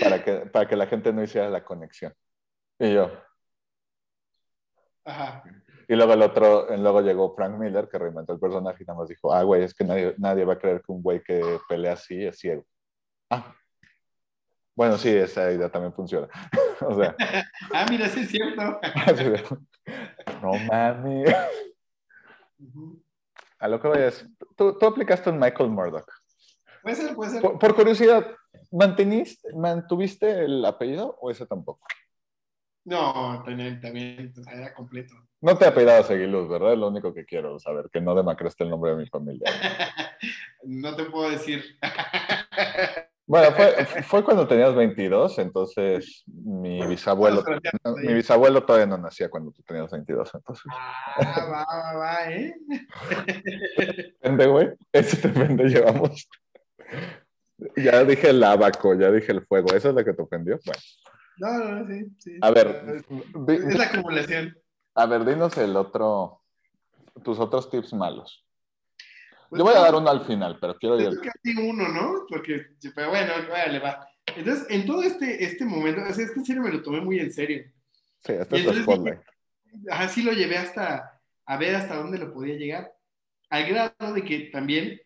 [0.00, 2.14] para que, para que la gente no hiciera la conexión.
[2.78, 3.10] Y yo,
[5.04, 5.42] Ajá.
[5.88, 9.08] Y luego el otro, luego llegó Frank Miller, que reinventó el personaje y nada más
[9.08, 11.94] dijo, ah, güey, es que nadie, nadie va a creer que un güey que pelea
[11.94, 12.64] así es ciego.
[13.28, 13.54] Ah.
[14.74, 16.28] Bueno, sí, esa idea también funciona.
[16.80, 17.16] o sea,
[17.72, 18.80] Ah, mira, sí es cierto.
[20.42, 21.24] no mami.
[22.58, 23.02] Ujú.
[23.58, 26.08] A lo que voy es, tú, tú aplicaste en Michael Murdoch.
[26.82, 27.42] Puede ser, puede ser.
[27.42, 28.26] Por, por curiosidad,
[28.70, 31.86] ¿manteniste, ¿mantuviste el apellido o ese tampoco?
[32.84, 35.14] No, también, también, o sea, era completo.
[35.40, 36.72] No te apellidabas Aguiluz, ¿verdad?
[36.72, 39.46] Es lo único que quiero saber, que no demacraste el nombre de mi familia.
[40.64, 41.64] No te puedo decir.
[43.24, 47.42] Bueno, fue, fue cuando tenías 22, entonces mi bisabuelo,
[48.02, 50.64] mi bisabuelo todavía no nacía cuando tú tenías 22, entonces.
[50.68, 52.54] Ah, va, va, va, ¿eh?
[54.20, 54.68] Depende, güey.
[54.92, 56.28] Ese depende llevamos.
[57.76, 59.74] Ya dije el abaco, ya dije el fuego.
[59.74, 60.58] ¿Eso es lo que te ofendió?
[60.64, 60.80] Bueno,
[61.38, 62.38] No, no, no, sí, sí.
[62.40, 62.96] a ver,
[63.48, 64.56] Es la acumulación.
[64.94, 66.40] a ver, dinos el otro,
[67.22, 68.46] tus otros tips malos.
[69.48, 71.20] Pues Yo voy a dar uno al final, pero quiero ir.
[71.42, 72.24] ti uno, ¿no?
[72.28, 74.08] Porque, pero bueno, vale, va.
[74.34, 77.02] Entonces, en todo este, este momento, o sea, es que en serio me lo tomé
[77.02, 77.62] muy en serio.
[78.24, 79.20] Sí, este entonces spotlight.
[79.90, 82.92] Así lo llevé hasta, a ver hasta dónde lo podía llegar.
[83.50, 85.01] Al grado de que también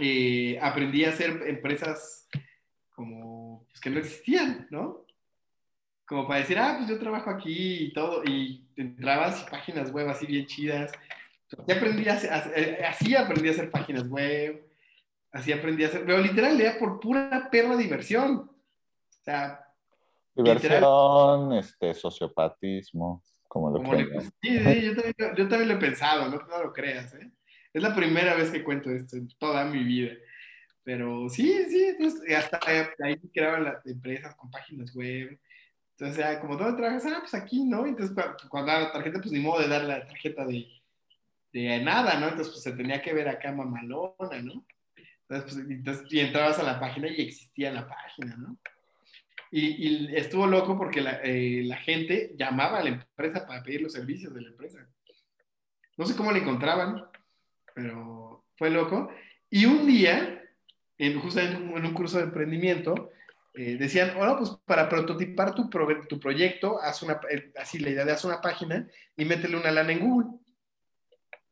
[0.00, 2.28] eh, aprendí a hacer empresas
[2.94, 5.04] como, pues que no existían, ¿no?
[6.06, 10.08] Como para decir, ah, pues yo trabajo aquí y todo, y entrabas y páginas web
[10.08, 10.92] así bien chidas.
[11.66, 14.66] Ya aprendí a hacer, a- así aprendí a hacer páginas web,
[15.32, 18.50] así aprendí a hacer, pero literal era por pura perra diversión.
[18.50, 19.60] O sea,
[20.36, 25.78] Diversión, este, sociopatismo, como lo Como le- sí, sí, yo, también, yo también lo he
[25.78, 27.30] pensado, no, no lo creas, ¿eh?
[27.74, 30.12] Es la primera vez que cuento esto en toda mi vida.
[30.84, 32.60] Pero sí, sí, entonces hasta
[33.02, 35.38] ahí creaban las empresas con páginas web.
[35.96, 37.06] Entonces, era como, ¿dónde trabajas?
[37.06, 37.86] Ah, pues aquí, ¿no?
[37.86, 40.66] Entonces, cu- cuando daba la tarjeta, pues ni modo de dar la tarjeta de,
[41.52, 42.28] de nada, ¿no?
[42.28, 44.64] Entonces, pues se tenía que ver acá mamalona, ¿no?
[45.28, 48.58] Entonces, pues, y entrabas a la página y existía la página, ¿no?
[49.52, 54.34] Y, estuvo loco porque eh, la gente llamaba a la empresa para pedir los servicios
[54.34, 54.86] de la empresa.
[55.96, 57.04] No sé cómo le encontraban,
[57.74, 59.10] pero fue loco.
[59.50, 60.42] Y un día,
[60.96, 63.10] en, justamente en un, curso de emprendimiento,
[63.54, 67.90] eh, decían, bueno, pues para prototipar tu, pro- tu proyecto, haz una, eh, así la
[67.90, 70.38] idea de haz una página y métele una lana en Google.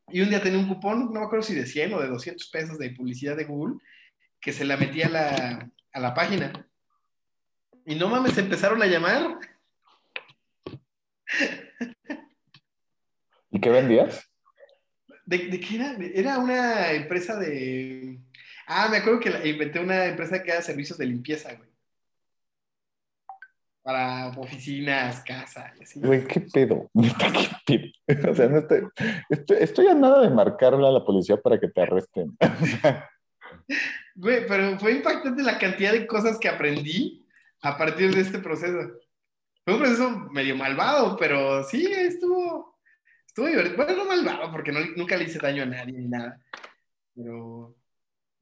[0.09, 2.49] Y un día tenía un cupón, no me acuerdo si de 100 o de 200
[2.49, 3.77] pesos de publicidad de Google,
[4.41, 6.69] que se la metía a la, a la página.
[7.87, 9.39] Y no mames, empezaron a llamar.
[13.51, 14.32] ¿Y qué vendías?
[15.25, 15.97] ¿De, de qué era?
[16.15, 18.19] Era una empresa de...
[18.67, 21.69] Ah, me acuerdo que la- inventé una empresa que hace servicios de limpieza, güey.
[23.83, 25.73] para oficinas, casa.
[25.79, 26.01] y así.
[26.01, 26.91] Güey, ¿qué pedo?
[27.67, 28.31] ¿qué pedo?
[28.31, 28.83] O sea, no estoy,
[29.31, 32.37] estoy, estoy a nada de marcarle a la policía para que te arresten.
[34.15, 37.25] Güey, pero fue impactante la cantidad de cosas que aprendí
[37.63, 38.77] a partir de este proceso.
[39.65, 42.72] Fue un proceso medio malvado, pero sí, estuvo,
[43.33, 43.77] estuvo divertido.
[43.77, 46.39] Bueno, no malvado, porque no- nunca le hice daño a nadie ni nada.
[47.15, 47.75] Pero,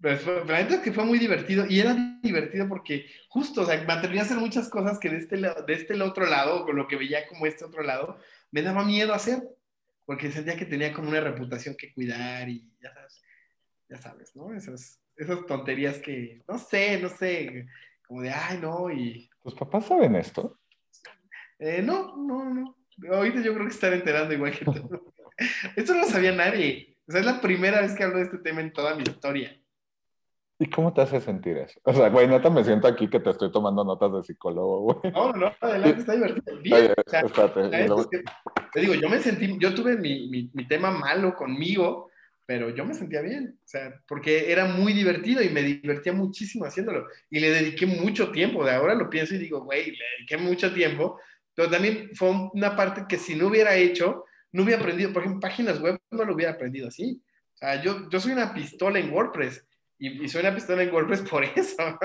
[0.01, 1.65] pero fue- la neta es que fue muy divertido.
[1.69, 5.19] Y era divertido porque justo, o sea, me atreví a hacer muchas cosas que de
[5.19, 8.19] este, de este otro lado, con lo que veía como este otro lado,
[8.51, 9.43] me daba miedo hacer.
[10.07, 13.23] Porque sentía que tenía como una reputación que cuidar y ya sabes,
[13.89, 14.53] ya sabes, ¿no?
[14.53, 17.69] Esas, esas tonterías que, no sé, no sé,
[18.09, 20.59] como de, ay, no, y ¿Tus papás saben esto?
[21.61, 22.77] eh, no, no, no.
[23.11, 24.73] Ahorita yo creo que están enterando igual que tú.
[25.77, 26.97] Esto no lo sabía nadie.
[27.09, 29.57] O sea, es la primera vez que hablo de este tema en toda mi historia.
[30.59, 31.81] ¿Y cómo te hace sentir eso?
[31.85, 35.13] O sea, güey, neta me siento aquí que te estoy tomando notas de psicólogo, güey.
[35.15, 36.57] No, no, no, adelante, está divertido.
[36.77, 37.87] Oye, o sea, espérate.
[37.87, 38.23] luego- es que,
[38.73, 42.11] te digo, yo me sentí, yo tuve mi, mi, mi tema malo conmigo,
[42.45, 43.59] pero yo me sentía bien.
[43.65, 47.07] O sea, porque era muy divertido y me divertía muchísimo haciéndolo.
[47.31, 48.63] Y le dediqué mucho tiempo.
[48.63, 51.19] De ahora lo pienso y digo, güey, le dediqué mucho tiempo.
[51.55, 55.13] Pero también fue una parte que si no hubiera hecho, no hubiera aprendido.
[55.13, 57.23] Por ejemplo, páginas web no lo hubiera aprendido así.
[57.55, 59.67] O sea, yo, yo soy una pistola en WordPress.
[59.99, 61.99] Y, y soy una pistola en WordPress por eso.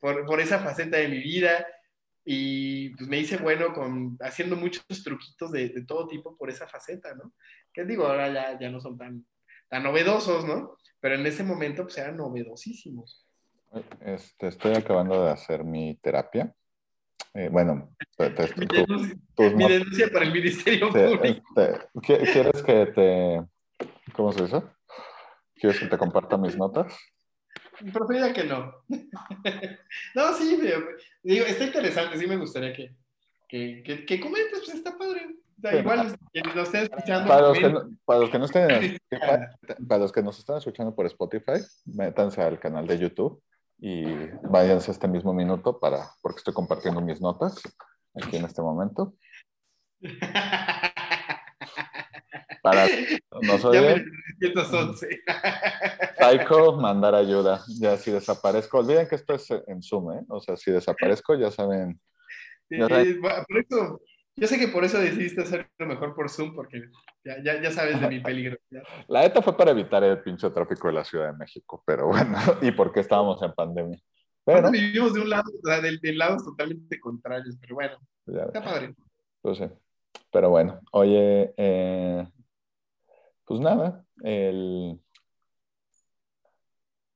[0.00, 1.66] por, por esa faceta de mi vida
[2.24, 6.66] y pues me hice bueno con haciendo muchos truquitos de, de, todo tipo por esa
[6.66, 7.32] faceta, ¿no?
[7.72, 9.26] Que digo, ahora ya, ya no son tan,
[9.68, 10.76] tan novedosos, ¿no?
[11.00, 13.26] Pero en ese momento pues eran novedosísimos.
[14.00, 16.54] Este, estoy acabando de hacer mi terapia.
[17.34, 18.66] Eh, bueno, te, te, Mi
[19.68, 21.42] denuncia, mi para el Ministerio te- Público.
[21.56, 23.42] este, ¿qui- ¿Quieres que te...
[24.12, 24.62] ¿Cómo se dice?
[25.54, 26.92] ¿Quieres que te comparta mis notas?
[27.92, 28.74] Prefería que no.
[30.14, 30.58] no, sí,
[31.22, 32.94] digo, está interesante, sí me gustaría que,
[33.48, 35.36] que, que, que comentes, pues está padre.
[35.62, 35.76] Sí.
[35.76, 38.84] igual, quienes nos estén escuchando, Para los, que no, para los que no estén en
[39.10, 43.42] Spotify, para los que nos están escuchando por Spotify, métanse al canal de YouTube
[43.80, 44.04] y
[44.42, 47.62] váyanse este mismo minuto para, porque estoy compartiendo mis notas
[48.14, 49.14] aquí en este momento.
[52.62, 52.86] Para
[53.42, 54.04] no soy Ya me
[54.38, 55.22] 311.
[56.18, 57.62] Psycho, mandar ayuda.
[57.78, 60.22] Ya si desaparezco, olviden que esto es en Zoom, ¿eh?
[60.28, 61.98] O sea, si desaparezco, ya saben.
[62.68, 64.00] Ya Eh, por eso,
[64.36, 66.82] yo sé que por eso decidiste hacerlo mejor por Zoom, porque
[67.24, 68.56] ya, ya, ya sabes de mi peligro.
[68.70, 68.82] ya.
[69.08, 72.36] La ETA fue para evitar el pinche tráfico de la Ciudad de México, pero bueno,
[72.62, 73.98] y porque estábamos en pandemia.
[74.44, 77.98] Pero, Aparte, vivimos de un lado, o sea, de, de lados totalmente contrarios, pero bueno,
[78.26, 78.94] está padre.
[79.42, 79.64] pues sí.
[80.32, 82.26] Pero bueno, oye, eh,
[83.44, 84.98] pues nada, el...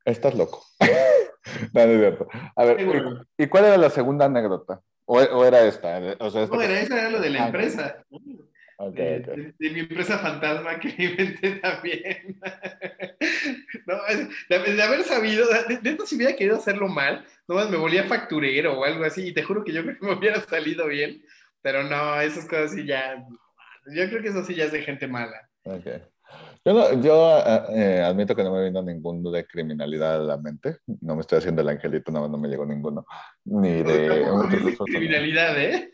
[0.04, 0.62] Estás loco.
[0.80, 2.28] no, no es cierto.
[2.56, 3.22] A ver, Seguro.
[3.38, 4.82] ¿y, y cuál era la segunda anécdota?
[5.06, 5.98] ¿O, o era esta?
[6.20, 8.04] O sea, esta No, era, eso era lo de la Ah, empresa.
[8.76, 9.26] Ok, De, ok.
[9.36, 12.40] de- de mi empresa fantasma que inventé también.
[13.86, 13.94] no,
[14.48, 18.04] de, de haber sabido, de, de esto si hubiera querido hacerlo mal, nomás me volía
[18.04, 21.22] facturero o algo así, y te juro que yo creo que me hubiera salido bien,
[21.62, 23.16] pero no, esas cosas sí ya,
[23.86, 25.48] yo creo que eso sí ya es de gente mala.
[25.64, 25.86] Ok.
[26.66, 27.38] Yo, no- yo
[27.74, 30.78] eh, admito que no me vino ninguno de criminalidad a la mente.
[31.00, 33.04] No me estoy haciendo el angelito, no, no me llegó ninguno.
[33.44, 34.24] Ni de
[34.86, 35.92] criminalidad, ¿eh?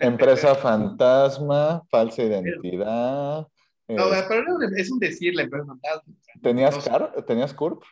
[0.00, 3.46] empresa fantasma, falsa identidad.
[3.86, 6.14] eh, No, pero no, es un decir la empresa fantasma.
[6.42, 6.88] ¿Tenías.
[6.88, 7.24] CAR?
[7.24, 7.82] ¿Tenías CURP?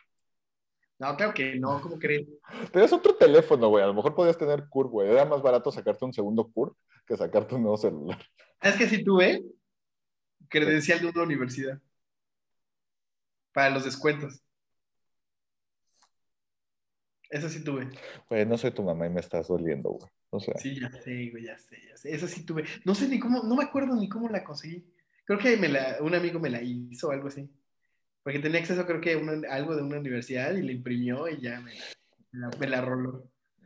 [0.99, 2.27] No, claro que no, ¿cómo crees?
[2.73, 3.81] Tenías otro teléfono, güey.
[3.85, 5.09] A lo mejor podías tener CURP, güey.
[5.09, 6.75] Era más barato sacarte un segundo CURP
[7.07, 8.19] que sacarte un nuevo celular.
[8.61, 9.41] Es que sí tuve
[10.49, 11.79] credencial de una universidad
[13.53, 14.41] para los descuentos.
[17.29, 17.89] Eso sí tuve.
[18.27, 20.09] Güey, no soy tu mamá y me estás doliendo, güey.
[20.31, 22.13] O sea, Sí, ya sé, güey, ya sé, ya sé.
[22.13, 22.63] Eso sí tuve.
[22.85, 24.83] No sé ni cómo, no me acuerdo ni cómo la conseguí.
[25.25, 27.47] Creo que me la, un amigo me la hizo o algo así.
[28.23, 31.59] Porque tenía acceso, creo que una- algo de una universidad y la imprimió y ya
[31.61, 31.73] me,
[32.31, 33.23] me la, me la roló.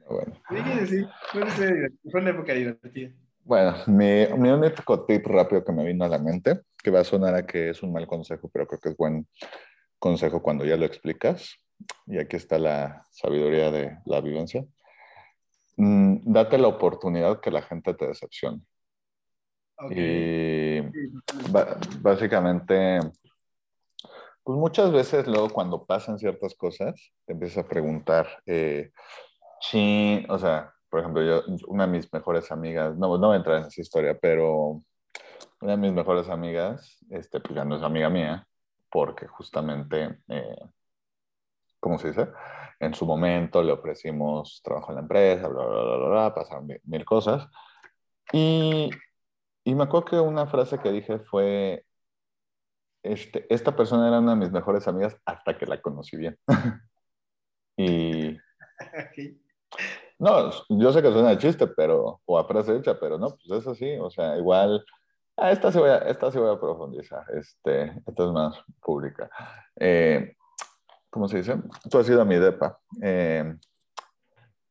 [0.10, 0.42] bueno.
[0.86, 3.12] Sí, fue una, época divertida.
[3.46, 7.06] Bueno, mi, mi único tip rápido que me vino a la mente, que va a
[7.06, 9.26] sonar a que es un mal consejo, pero creo que es buen
[10.04, 11.58] consejo cuando ya lo explicas,
[12.08, 14.66] y aquí está la sabiduría de la vivencia,
[15.78, 18.62] Mm, date la oportunidad que la gente te decepcione.
[19.90, 20.82] Y
[22.02, 23.00] básicamente,
[24.44, 26.94] pues muchas veces luego cuando pasan ciertas cosas,
[27.26, 28.92] te empiezas a preguntar, eh,
[29.60, 33.38] sí, o sea, por ejemplo, yo, una de mis mejores amigas, no, no voy a
[33.38, 34.84] entrar en esa historia, pero
[35.60, 38.48] una de mis mejores amigas, este, pues ya no es amiga mía,
[38.94, 40.70] porque justamente, eh,
[41.80, 42.28] ¿cómo se dice?
[42.80, 46.68] En su momento le ofrecimos trabajo en la empresa, bla, bla, bla, bla, bla pasaron
[46.68, 47.50] mil, mil cosas.
[48.32, 48.92] Y,
[49.64, 51.84] y me acuerdo que una frase que dije fue,
[53.02, 56.38] este, esta persona era una de mis mejores amigas hasta que la conocí bien.
[57.78, 58.38] y...
[60.20, 63.60] No, yo sé que suena de chiste, pero, o a frase hecha, pero no, pues
[63.60, 64.86] es así, o sea, igual,
[65.38, 69.30] ah, esta, sí voy a, esta sí voy a profundizar, este, esta es más pública.
[69.76, 70.36] Eh,
[71.10, 71.58] ¿Cómo se dice?
[71.90, 72.80] Tú has ido a mi depa.
[73.02, 73.56] Eh,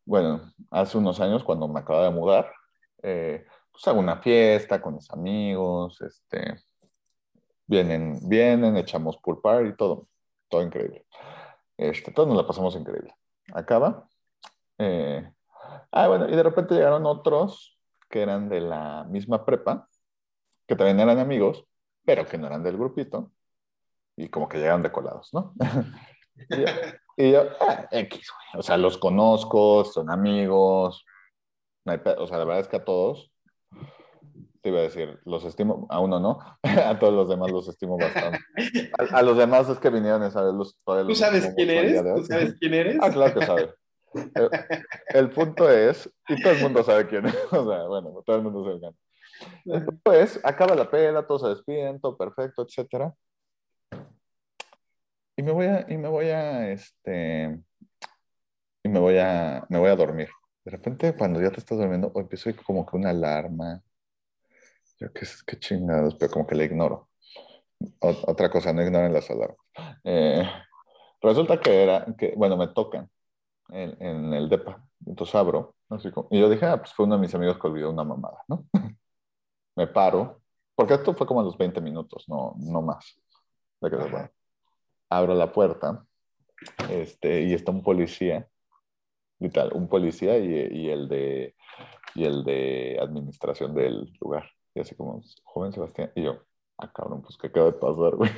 [0.05, 2.53] bueno, hace unos años cuando me acababa de mudar,
[3.03, 6.61] eh, pues hago una fiesta con mis amigos, este,
[7.66, 10.09] vienen, vienen, echamos pool party, todo,
[10.48, 11.07] todo increíble.
[11.77, 13.14] Este, todos nos la pasamos increíble.
[13.55, 14.09] Acaba.
[15.92, 19.88] Ah, bueno, y de repente llegaron otros que eran de la misma prepa,
[20.72, 21.64] que también eran amigos,
[22.04, 23.30] pero que no eran del grupito,
[24.16, 25.52] y como que llegaron decolados, ¿no?
[26.48, 26.66] y yo,
[27.16, 28.61] y yo ah, X, güey.
[28.61, 31.04] O sea, los conozco, son amigos,
[31.85, 33.30] o sea, la verdad es que a todos
[34.62, 37.98] te iba a decir, los estimo, a uno no, a todos los demás los estimo
[37.98, 38.38] bastante.
[39.11, 42.02] A, los demás es que vinieron esa vez los, ¿Tú sabes quién eres?
[42.02, 42.96] ¿Tú sabes quién eres?
[43.02, 43.74] Ah, claro que sabe.
[45.08, 48.42] El, punto es, y todo el mundo sabe quién es, o sea, bueno, todo el
[48.42, 48.94] mundo sabe quién
[49.42, 49.74] es.
[49.74, 53.14] El punto es, acaba la pela, todos se despiden, todo perfecto, etcétera.
[55.37, 57.59] Y me voy a, y me voy a, este,
[58.83, 60.28] y me voy a, me voy a dormir.
[60.64, 63.83] De repente, cuando ya te estás durmiendo, empiezo como que una alarma,
[64.98, 67.09] yo qué, qué chingados, pero como que le ignoro.
[68.00, 69.59] otra cosa, no ignoren las alarmas.
[70.05, 70.48] Eh,
[71.20, 73.11] resulta que era, que, bueno, me tocan
[73.70, 74.85] en, en, el DEPA.
[75.07, 77.66] Entonces abro, así como, y yo dije, ah, pues fue uno de mis amigos que
[77.66, 78.64] olvidó una mamada, ¿no?
[79.76, 80.42] me paro,
[80.74, 83.20] porque esto fue como a los 20 minutos, no, no más.
[83.80, 84.30] De que, bueno,
[85.08, 86.06] abro la puerta
[86.90, 88.48] este, y está un policía,
[89.38, 91.56] literal, un policía y, y, el de,
[92.14, 94.50] y el de administración del lugar.
[94.74, 96.12] Y así como, joven Sebastián.
[96.14, 96.38] Y yo,
[96.78, 98.30] ah, cabrón, pues, ¿qué acaba de pasar, güey?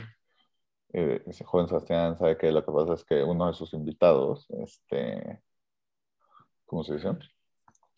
[0.92, 2.50] Y dice, joven Sebastián, ¿sabe qué?
[2.50, 5.42] Lo que pasa es que uno de sus invitados, este,
[6.64, 7.10] ¿cómo se dice?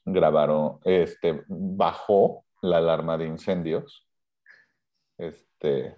[0.04, 4.06] Grabaron, este, bajó la alarma de incendios.
[5.18, 5.96] Este,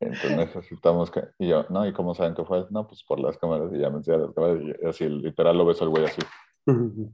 [0.00, 2.66] entonces necesitamos que, y yo, no, ¿y cómo saben que fue?
[2.70, 5.66] No, pues por las cámaras, y ya me decía las cámaras, y así, literal, lo
[5.66, 6.20] ves al güey así.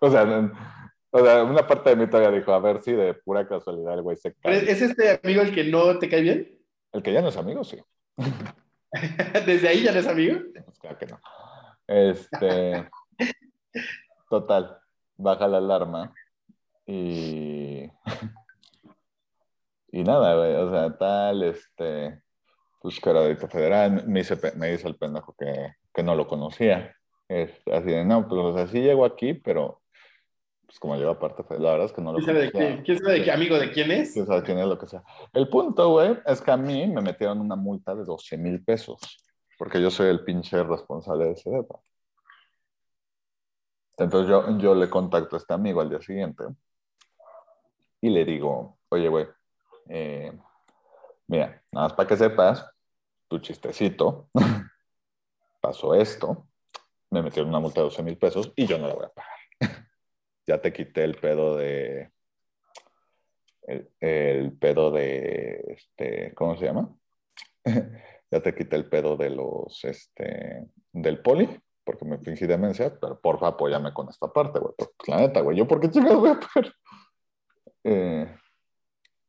[0.00, 0.52] o sea,
[1.10, 4.02] o sea, una parte de mí todavía dijo, a ver si de pura casualidad el
[4.02, 4.70] güey se cae.
[4.70, 6.58] ¿Es este amigo el que no te cae bien?
[6.92, 7.78] El que ya no es amigo, sí.
[9.46, 10.38] ¿Desde ahí ya no es amigo?
[10.64, 11.20] Pues claro que no.
[11.86, 12.88] Este.
[14.28, 14.78] Total.
[15.16, 16.12] Baja la alarma
[16.90, 17.90] y.
[19.92, 20.54] y nada, güey.
[20.54, 22.22] O sea, tal, este.
[22.80, 24.06] Pues caradito federal.
[24.06, 26.96] Me, hice, me hizo el pendejo que, que no lo conocía.
[27.28, 29.82] Este, así de, no, pues o sea, sí llego aquí, pero
[30.66, 33.18] pues como lleva aparte, la verdad es que no lo ¿Quién sabe, de ¿Quién sabe
[33.18, 34.12] de qué amigo de quién es?
[34.12, 35.04] ¿Quién sabe quién es lo que sea?
[35.32, 39.00] El punto, güey, es que a mí me metieron una multa de 12 mil pesos,
[39.58, 41.80] porque yo soy el pinche responsable de ese depa.
[43.98, 46.44] Entonces yo, yo le contacto a este amigo al día siguiente
[48.00, 49.26] y le digo, oye, güey,
[49.88, 50.32] eh,
[51.26, 52.66] mira, nada más para que sepas,
[53.28, 54.28] tu chistecito,
[55.60, 56.46] pasó esto,
[57.10, 59.30] me metieron una multa de 12 mil pesos y yo no la voy a pagar
[60.46, 62.10] ya te quité el pedo de.
[64.00, 65.62] El, pedo de.
[65.68, 66.92] Este, ¿Cómo se llama?
[68.30, 69.84] ya te quité el pedo de los.
[69.84, 71.48] Este, del poli,
[71.84, 74.74] porque me fingí demencia, pero porfa, apóyame con esta parte, güey.
[75.06, 76.72] La neta, güey, ¿yo por qué chingados voy a pagar?
[77.84, 78.34] Eh,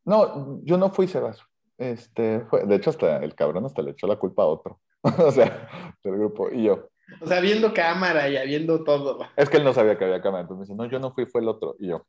[0.05, 1.41] no, yo no fui Sebas.
[1.77, 4.79] Este, fue, de hecho, hasta el cabrón hasta le echó la culpa a otro.
[5.01, 6.49] o sea, del grupo.
[6.51, 9.19] Y yo, o sea, viendo cámara y habiendo todo.
[9.35, 11.25] Es que él no sabía que había cámara, entonces me dice, no, yo no fui,
[11.25, 11.75] fue el otro.
[11.79, 12.05] Y yo.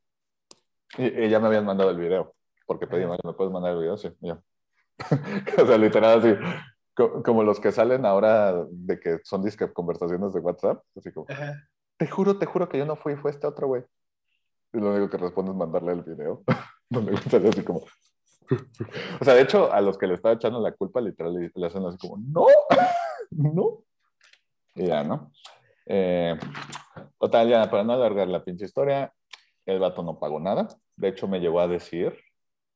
[0.98, 2.34] Y, ya me habían mandado el video,
[2.66, 3.96] porque pedí, ¿me puedes mandar el video?
[3.96, 4.38] Sí, yo.
[5.62, 6.34] o sea, literal así,
[7.24, 11.26] como los que salen ahora de que son disque conversaciones de WhatsApp, así como,
[11.96, 13.82] te juro, te juro que yo no fui, fue este otro güey.
[14.72, 16.42] Y lo único que responde es mandarle el video,
[16.88, 17.80] donde sale así como...
[19.20, 21.84] o sea, de hecho, a los que le estaba echando la culpa, literal, le hacen
[21.84, 22.46] así como, no,
[23.30, 23.84] no.
[24.74, 25.30] Y ya, ¿no?
[25.86, 26.38] Eh,
[27.18, 29.12] total, ya, para no alargar la pinche historia,
[29.66, 30.68] el vato no pagó nada.
[30.96, 32.16] De hecho, me llegó a decir,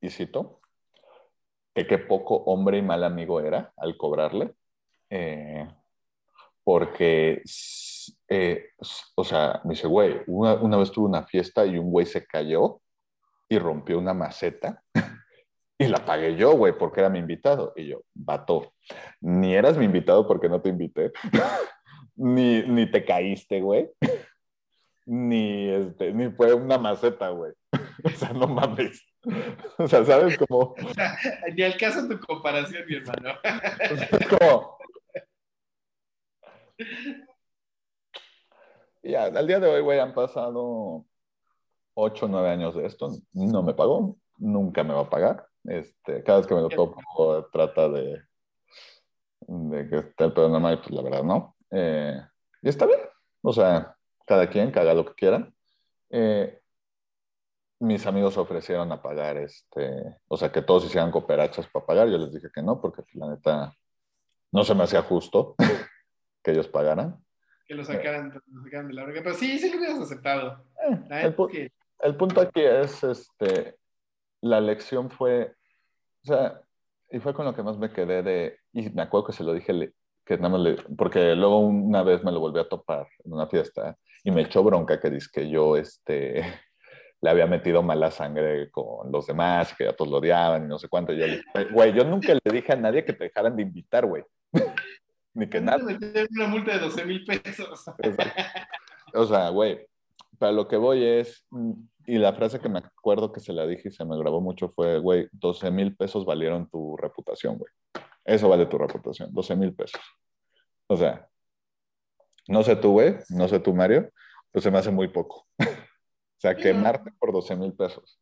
[0.01, 0.61] y cito,
[1.75, 4.55] que qué poco hombre y mal amigo era al cobrarle.
[5.11, 5.69] Eh,
[6.65, 7.43] porque,
[8.29, 8.71] eh,
[9.15, 12.81] o sea, me dice, güey, una, vez tuve una fiesta y un güey se cayó
[13.49, 14.83] y rompió una maceta
[15.79, 17.75] Y la pagué yo, güey, porque era mi invitado.
[17.77, 18.73] Y yo, vato,
[19.21, 21.13] ni eras mi invitado porque no te invité,
[22.17, 23.91] ni, ni te caíste, güey,
[25.07, 27.53] ni, este, ni fue una maceta, güey.
[28.05, 29.05] O sea, no mames.
[29.77, 30.75] O sea, ¿sabes cómo?
[31.55, 33.35] ni al caso tu comparación, mi hermano.
[33.43, 34.79] Es como...
[39.07, 41.05] Ya, al día de hoy, güey, han pasado
[41.95, 43.11] ocho o nueve años de esto.
[43.33, 45.47] No me pagó, nunca me va a pagar.
[45.65, 47.01] Este, cada vez que me lo topo,
[47.53, 48.23] trata de,
[49.47, 51.57] de que esté el pedo normal, pues la verdad no.
[51.71, 52.21] Eh,
[52.63, 52.99] y está bien.
[53.43, 53.97] O sea,
[54.27, 55.53] cada quien haga lo que quiera.
[56.11, 56.61] Eh,
[57.79, 62.09] mis amigos ofrecieron a pagar, este, o sea, que todos hicieran cooperachas para pagar.
[62.09, 63.77] Yo les dije que no, porque la neta
[64.51, 65.55] no se me hacía justo
[66.43, 67.25] que ellos pagaran.
[67.67, 69.23] Que lo sacaran, de la verga.
[69.25, 70.65] Pero sí, sí lo hubieras aceptado.
[71.11, 73.77] Eh, el, el, punto aquí es, este,
[74.41, 75.53] la lección fue,
[76.23, 76.61] o sea,
[77.11, 79.53] y fue con lo que más me quedé de, y me acuerdo que se lo
[79.53, 79.93] dije,
[80.25, 83.47] que nada más le, porque luego una vez me lo volví a topar en una
[83.47, 86.43] fiesta y me echó bronca que dice que yo, este,
[87.21, 90.79] le había metido mala sangre con los demás, que ya todos lo odiaban y no
[90.79, 91.13] sé cuánto.
[91.13, 93.63] Y yo le dije, güey, yo nunca le dije a nadie que te dejaran de
[93.63, 94.25] invitar, güey.
[95.37, 95.85] Ni que nada.
[95.85, 97.85] una multa de 12 mil pesos.
[99.15, 99.87] o sea, güey,
[100.39, 101.73] para lo que voy es, mm,
[102.07, 104.71] y la frase que me acuerdo que se la dije y se me grabó mucho
[104.71, 107.71] fue, güey, 12 mil pesos valieron tu reputación, güey.
[108.25, 110.01] Eso vale tu reputación, 12 mil pesos.
[110.87, 111.29] O sea,
[112.49, 114.11] no sé tú, güey, no sé tú, Mario,
[114.51, 115.47] pues se me hace muy poco.
[116.39, 118.21] O sea, quemarte por 12 mil pesos.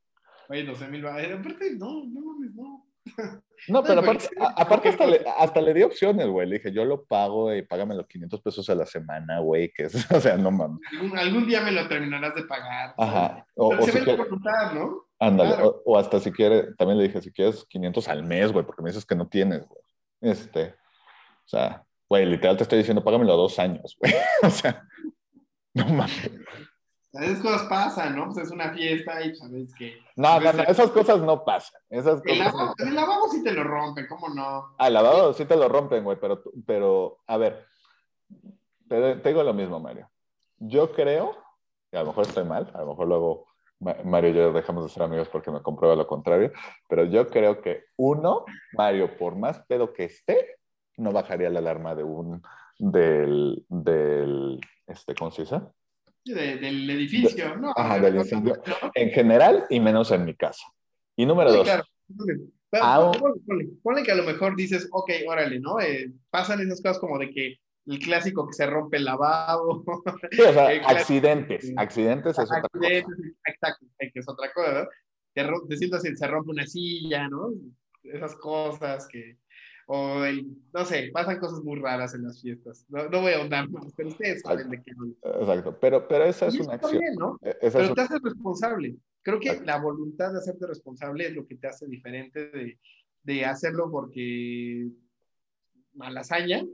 [0.49, 2.87] Oye, 12 mil, aparte, no, no no.
[3.69, 6.47] No, pero aparte, aparte hasta, le, hasta le di opciones, güey.
[6.47, 9.85] Le dije, yo lo pago y págame los 500 pesos a la semana, güey, que
[9.85, 10.81] es, o sea, no mames.
[11.17, 12.95] Algún, día me lo terminarás de pagar.
[12.99, 13.47] Ajá.
[13.55, 14.17] O, se ve si
[14.75, 15.07] ¿no?
[15.19, 18.83] Ándale, o, hasta si quiere, también le dije, si quieres 500 al mes, güey, porque
[18.83, 19.83] me dices que no tienes, güey.
[20.21, 20.75] Este,
[21.45, 24.13] o sea, güey, literal te estoy diciendo, págamelo a dos años, güey.
[24.43, 24.87] o sea,
[25.73, 26.31] no mames.
[27.15, 28.27] Esas cosas pasan, ¿no?
[28.27, 29.99] Pues es una fiesta y sabes que...
[30.17, 31.81] No, no, no, esas cosas no pasan.
[31.89, 34.75] Esas el, lavabo, el, lavabo, sí te lo rompen, ¿cómo no?
[34.79, 37.67] Ah, el lavabo sí te lo rompen, güey, pero, pero a ver,
[38.89, 40.11] te, te, digo lo mismo, Mario.
[40.59, 41.37] Yo creo,
[41.91, 43.47] que a lo mejor estoy mal, a lo mejor luego
[44.05, 46.53] Mario y yo dejamos de ser amigos porque me comprueba lo contrario,
[46.89, 50.57] pero yo creo que uno, Mario, por más pedo que esté,
[50.97, 52.43] no bajaría la alarma de un,
[52.79, 55.61] del, del, este, ¿cómo se dice?
[56.25, 57.73] Del edificio, ¿no?
[57.77, 58.63] Ajá, del edificio.
[58.95, 60.65] En general y menos en mi casa.
[61.17, 61.69] Y número dos.
[63.83, 65.81] ponle, que a lo mejor dices, ok, órale, ¿no?
[65.81, 69.85] Eh, pasan esas cosas como de que el clásico que se rompe el lavabo.
[70.33, 71.73] Sí, o sea, accidentes.
[71.77, 72.89] accidentes es otra cosa.
[73.47, 74.89] Exacto, que es otra cosa, ¿no?
[75.69, 77.53] Te, sientas se rompe una silla, ¿no?
[78.03, 79.39] Esas cosas que
[79.87, 82.87] o el, no sé, pasan cosas muy raras en las fiestas.
[82.89, 86.47] No, no voy a ahondar más, pero ustedes saben de qué Exacto, pero, pero esa
[86.47, 87.03] es una acción.
[87.19, 87.39] ¿no?
[87.43, 88.97] E, pero te hace responsable.
[89.23, 92.79] Creo que la voluntad de hacerte responsable es lo que te hace diferente de,
[93.23, 94.89] de hacerlo porque
[95.95, 96.65] malasaña,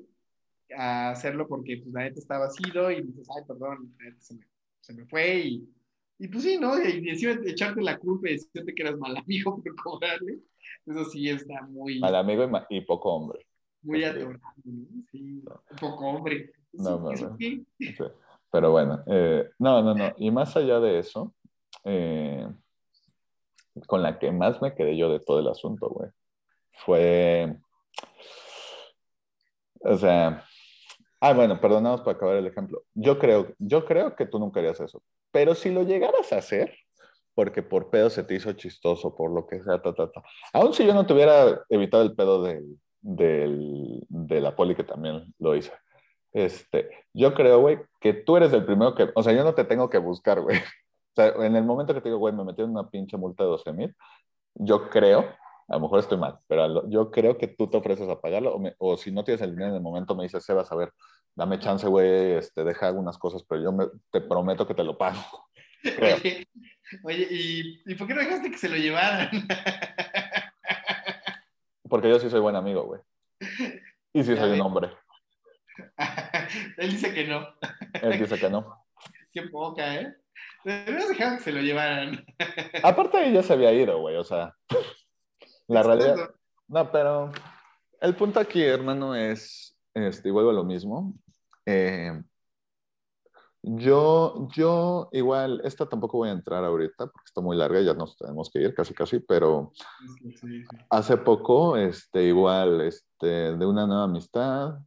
[0.77, 4.47] a hacerlo porque pues, la neta está vacío y dices, ay, perdón, se me,
[4.81, 5.69] se me fue y,
[6.19, 6.79] y pues sí, ¿no?
[6.83, 10.39] Y encima echarte la culpa y decirte que eras mal amigo por cobrarle.
[10.87, 11.99] Eso sí está muy.
[12.01, 13.47] Mal amigo y, poco hombre.
[13.83, 14.41] Muy adorable,
[15.11, 15.43] Sí,
[15.81, 16.53] poco hombre.
[16.73, 17.37] No, no, no.
[18.53, 20.13] Pero bueno, eh, no, no, no.
[20.17, 21.35] Y más allá de eso,
[21.85, 22.47] eh,
[23.87, 26.11] con la que más me quedé yo de todo el asunto, güey,
[26.73, 27.57] fue.
[29.81, 30.45] O sea.
[31.23, 32.85] Ah, bueno, perdonamos por acabar el ejemplo.
[32.95, 35.03] Yo creo, yo creo que tú nunca harías eso.
[35.31, 36.75] Pero si lo llegaras a hacer,
[37.41, 40.23] porque por pedo se te hizo chistoso, por lo que sea, ta, ta, ta.
[40.53, 44.85] Aún si yo no te hubiera evitado el pedo del, del, de la poli, que
[44.85, 45.73] también lo hice.
[46.35, 49.65] Este, yo creo, güey, que tú eres el primero que, o sea, yo no te
[49.65, 50.59] tengo que buscar, güey.
[50.59, 53.43] O sea, en el momento que te digo, güey, me metí en una pinche multa
[53.43, 53.97] de 12 mil,
[54.55, 55.21] yo creo,
[55.67, 58.63] a lo mejor estoy mal, pero yo creo que tú te ofreces a pagarlo, o,
[58.93, 60.93] o, si no tienes el dinero en el momento, me dices, Sebas, a ver,
[61.35, 64.99] dame chance, güey, este, deja algunas cosas, pero yo me, te prometo que te lo
[64.99, 65.21] pago.
[67.03, 69.31] Oye, ¿y, por qué no dejaste que se lo llevaran?
[71.89, 73.01] Porque yo sí soy buen amigo, güey.
[74.13, 74.91] Y sí soy un hombre.
[76.77, 77.49] Él dice que no.
[77.95, 78.85] Él dice que no.
[79.33, 80.15] Qué poca, ¿eh?
[80.65, 82.25] Deberías dejar que se lo llevaran.
[82.83, 84.55] Aparte, ya se había ido, güey, o sea.
[85.69, 86.31] La realidad.
[86.69, 87.33] No, pero
[88.01, 89.77] el punto aquí, hermano, es.
[89.95, 91.15] Este, y vuelvo a lo mismo.
[91.67, 92.21] Eh,
[93.63, 98.17] Yo, yo igual, esta tampoco voy a entrar ahorita porque está muy larga, ya nos
[98.17, 99.73] tenemos que ir casi casi, pero
[100.89, 104.79] hace poco, este, igual, este, de una nueva amistad,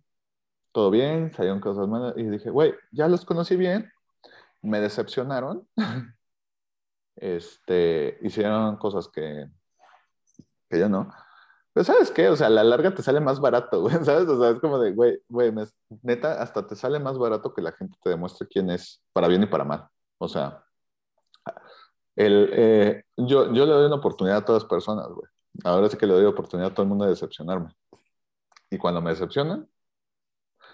[0.72, 3.92] todo bien, salieron cosas malas y dije, güey, ya los conocí bien,
[4.64, 5.68] me decepcionaron,
[7.16, 9.48] este, hicieron cosas que,
[10.68, 11.14] que yo no.
[11.74, 12.30] Pero ¿sabes qué?
[12.30, 14.28] O sea, a la larga te sale más barato, güey, ¿sabes?
[14.28, 15.52] O sea, es como de, güey, güey,
[16.04, 19.44] neta, hasta te sale más barato que la gente te demuestre quién es, para bien
[19.44, 19.88] y para mal.
[20.20, 20.64] O sea,
[22.16, 25.28] el, eh, yo, yo le doy una oportunidad a todas las personas, güey.
[25.64, 27.76] Ahora sí que le doy oportunidad a todo el mundo de decepcionarme.
[28.70, 29.68] Y cuando me decepcionan,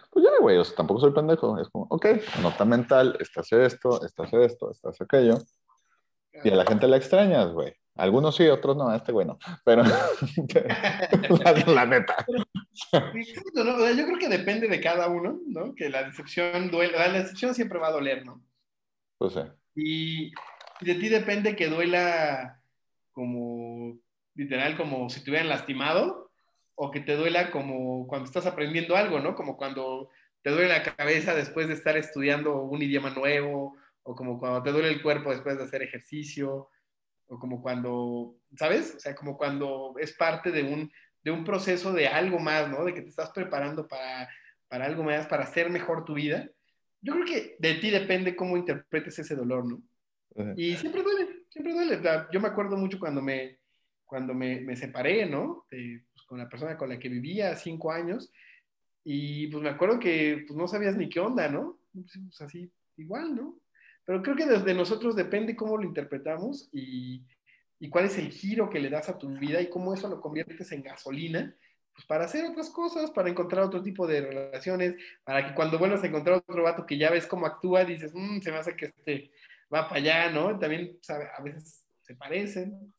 [0.10, 1.60] pues ya, güey, o sea, tampoco soy pendejo.
[1.60, 2.06] Es como, ok,
[2.42, 5.38] nota mental, estás esto, estás esto, estás aquello.
[6.44, 7.76] Y a la gente la extrañas, güey.
[8.00, 9.38] Algunos sí, otros no, este güey no.
[9.66, 9.84] Pero
[11.68, 12.26] la, neta.
[12.92, 15.76] yo creo que depende de cada uno, ¿no?
[15.76, 18.42] Que la decepción duele, la decepción siempre va a doler, ¿no?
[19.18, 19.42] Pues sí.
[19.76, 20.32] Y,
[20.82, 22.62] de ti depende que duela
[23.12, 24.00] como,
[24.34, 26.32] literal, como si te hubieran lastimado,
[26.76, 29.36] o que te duela como cuando estás aprendiendo algo, ¿no?
[29.36, 30.10] Como cuando
[30.42, 34.72] te duele la cabeza después de estar estudiando un idioma nuevo, o como cuando te
[34.72, 36.70] duele el cuerpo después de hacer ejercicio,
[37.30, 38.96] o como cuando, ¿sabes?
[38.98, 40.92] O sea, como cuando es parte de un,
[41.24, 42.84] de un proceso de algo más, ¿no?
[42.84, 44.28] De que te estás preparando para,
[44.68, 46.50] para algo más, para hacer mejor tu vida.
[47.02, 49.82] Yo creo que de ti depende cómo interpretes ese dolor, ¿no?
[50.56, 52.00] Y siempre duele, siempre duele.
[52.32, 53.60] Yo me acuerdo mucho cuando me,
[54.06, 55.66] cuando me, me separé, ¿no?
[55.70, 58.32] pues, con la persona con la que vivía cinco años.
[59.04, 61.80] Y pues me acuerdo que pues, no sabías ni qué onda, ¿no?
[61.94, 63.60] Pues así, igual, ¿no?
[64.10, 67.28] Pero creo que desde nosotros depende cómo lo interpretamos y,
[67.80, 70.20] y, cuál es el giro que le das a tu vida y cómo eso lo
[70.20, 71.56] conviertes en gasolina
[71.94, 76.02] pues para hacer otras cosas, para encontrar otro tipo de relaciones, para que cuando vuelvas
[76.02, 78.86] a encontrar otro vato que ya ves cómo actúa, dices, mmm, se me hace que
[78.86, 79.30] este
[79.72, 80.58] va para allá, ¿no?
[80.58, 82.92] También sabe, a veces se parecen.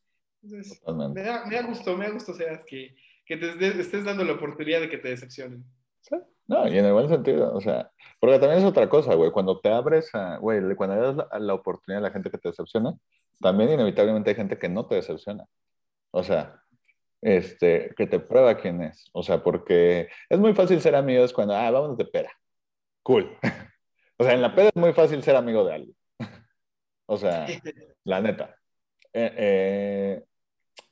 [0.44, 2.94] Entonces, me da, me da, gusto, me da gusto, Seas, que,
[3.26, 5.64] que te estés dando la oportunidad de que te decepcionen.
[6.02, 6.14] ¿Sí?
[6.50, 9.60] No, y en el buen sentido, o sea, porque también es otra cosa, güey, cuando
[9.60, 12.92] te abres a, güey, cuando le das la, oportunidad a la gente que te decepciona,
[13.40, 15.46] también inevitablemente hay gente que no te decepciona.
[16.10, 16.60] O sea,
[17.22, 19.08] este, que te prueba quién es.
[19.12, 22.32] O sea, porque es muy fácil ser amigos cuando, ah, vamos de pera.
[23.04, 23.38] Cool.
[24.18, 25.96] o sea, en la pera es muy fácil ser amigo de alguien.
[27.06, 27.46] o sea,
[28.02, 28.56] la neta.
[29.12, 30.24] Eh, eh,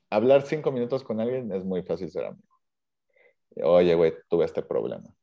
[0.08, 2.48] hablar cinco minutos con alguien es muy fácil ser amigo.
[3.64, 5.17] Oye, güey, tuve este problema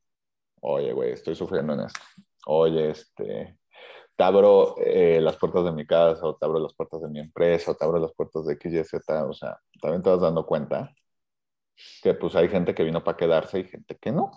[0.66, 1.99] oye, güey, estoy sufriendo en esto.
[2.47, 3.57] Oye, este,
[4.16, 7.20] te abro eh, las puertas de mi casa, o te abro las puertas de mi
[7.20, 9.26] empresa, o te abro las puertas de X, Y, Z.
[9.26, 10.93] O sea, también te vas dando cuenta
[12.01, 14.32] que pues hay gente que vino para quedarse y gente que no.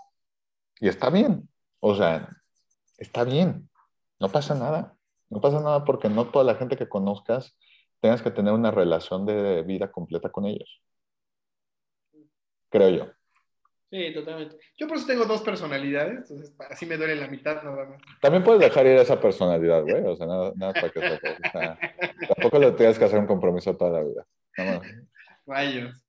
[0.80, 1.48] Y está bien.
[1.80, 2.28] O sea,
[2.98, 3.70] está bien.
[4.20, 4.96] No pasa nada.
[5.30, 7.56] No pasa nada porque no toda la gente que conozcas
[8.00, 10.82] tengas que tener una relación de vida completa con ellos.
[12.70, 13.17] Creo yo.
[13.90, 14.56] Sí, totalmente.
[14.76, 18.02] Yo por eso tengo dos personalidades, entonces así me duele la mitad nada más.
[18.20, 20.04] También puedes dejar ir esa personalidad, güey.
[20.04, 21.20] O sea, nada, nada para que se
[22.34, 24.26] Tampoco le tengas que hacer un compromiso toda la vida.
[25.46, 26.02] Rayos.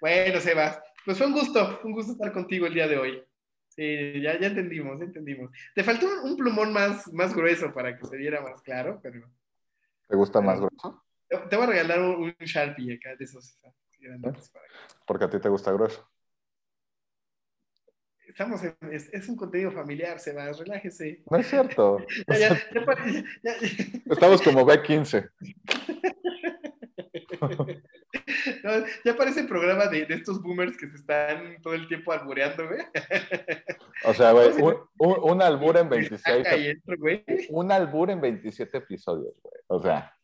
[0.00, 3.22] bueno, Sebas, pues fue un gusto, un gusto estar contigo el día de hoy.
[3.68, 5.50] Sí, ya, ya entendimos, ya entendimos.
[5.74, 9.30] Te faltó un plumón más, más grueso para que se viera más claro, pero.
[10.08, 11.04] ¿Te gusta más grueso?
[11.28, 13.56] Te, voy a regalar un, Sharpie acá de esos.
[15.06, 16.08] Porque a ti te gusta grueso.
[18.30, 21.22] Estamos es, un contenido familiar, Sebas, relájese.
[21.28, 21.98] No es cierto.
[24.06, 25.30] Estamos como B15.
[29.04, 32.80] ya parece programa de, estos boomers que se están todo el tiempo albureando, güey.
[34.04, 34.48] O sea, güey,
[34.98, 36.46] un, albur en 26.
[37.50, 39.54] Un albur en 27 episodios, güey.
[39.66, 40.16] O sea.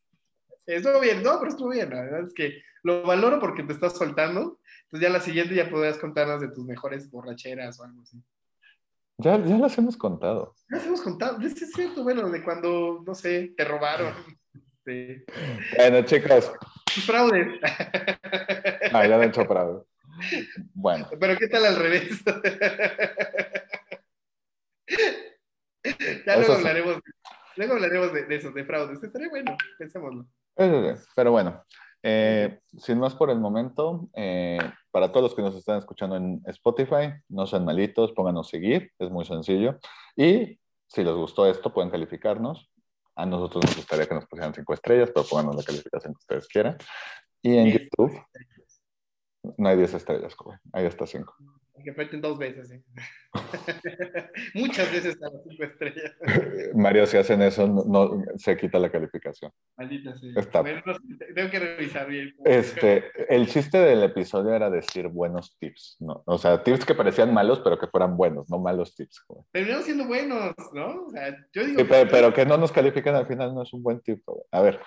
[0.66, 1.90] Estuvo bien, no, pero estuvo bien.
[1.90, 4.60] La verdad es que lo valoro porque te estás soltando.
[4.84, 8.22] Entonces ya la siguiente ya podrás contarnos de tus mejores borracheras o algo así.
[9.18, 10.54] Ya, ya las hemos contado.
[10.70, 11.40] Ya las hemos contado.
[11.40, 14.12] Es cierto, bueno, de cuando, no sé, te robaron.
[14.86, 15.24] Este...
[15.76, 16.52] Bueno, chicos.
[17.04, 17.60] Fraude.
[18.92, 19.82] Ah, ya han hecho fraude.
[20.72, 21.08] Bueno.
[21.18, 22.22] Pero ¿qué tal al revés?
[26.24, 27.00] ya luego hablaremos,
[27.56, 29.02] luego hablaremos de, eso, de fraudes.
[29.02, 30.26] Estaría bueno, pensémoslo.
[30.56, 31.62] Pero bueno,
[32.02, 34.58] eh, sin más por el momento, eh,
[34.90, 39.10] para todos los que nos están escuchando en Spotify, no sean malitos, pónganos seguir, es
[39.10, 39.78] muy sencillo.
[40.16, 42.70] Y si les gustó esto, pueden calificarnos.
[43.16, 46.48] A nosotros nos gustaría que nos pusieran cinco estrellas, pero pónganos la calificación que ustedes
[46.48, 46.76] quieran.
[47.42, 48.12] Y en YouTube,
[49.58, 50.36] no hay 10 estrellas,
[50.72, 51.34] ahí está cinco.
[51.82, 52.82] Que aprieten dos veces, sí.
[54.54, 56.12] Muchas veces a las cinco estrellas.
[56.74, 59.52] Mario, si hacen eso, no, se quita la calificación.
[59.86, 60.32] Maldita sí.
[60.34, 60.64] Está.
[60.64, 62.34] tengo que revisar bien.
[62.44, 66.22] Este, el chiste del episodio era decir buenos tips, ¿no?
[66.26, 69.24] O sea, tips que parecían malos, pero que fueran buenos, no malos tips.
[69.52, 71.04] Terminaron siendo buenos, ¿no?
[71.06, 71.80] O sea, yo digo.
[71.80, 74.22] Sí, pero, que no nos califiquen al final no es un buen tip.
[74.50, 74.80] A ver,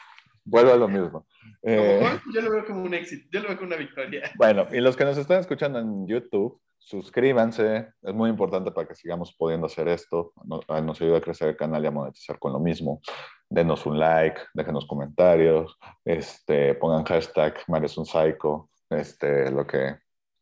[0.44, 1.26] vuelvo a lo mismo.
[1.64, 2.02] Eh,
[2.34, 4.24] yo lo veo como un éxito, yo lo veo como una victoria.
[4.38, 8.96] Bueno, y los que nos están escuchando en YouTube, suscríbanse, es muy importante para que
[8.96, 12.54] sigamos pudiendo hacer esto, nos, nos, ayuda a crecer el canal y a monetizar con
[12.54, 13.02] lo mismo.
[13.50, 19.98] Denos un like, déjenos comentarios, este, pongan hashtag Mario un psycho, este, lo que,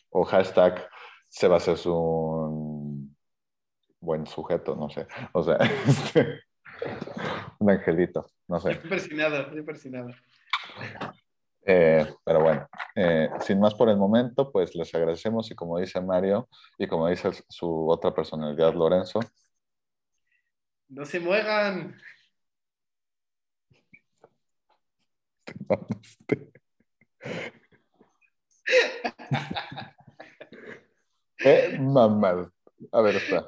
[0.09, 0.89] o hashtag
[1.29, 3.15] Sebas es un
[3.99, 5.55] buen sujeto, no sé, o sea,
[5.87, 6.41] este,
[7.59, 8.71] un angelito, no sé.
[8.71, 10.09] Estoy persinado, estoy persinado.
[11.69, 15.99] Eh, pero bueno, eh, sin más por el momento, pues les agradecemos y como dice
[15.99, 16.47] Mario
[16.77, 19.19] y como dice su otra personalidad, Lorenzo.
[20.87, 21.97] No se muevan.
[31.39, 32.51] eh, mamá.
[32.91, 33.47] A ver, está.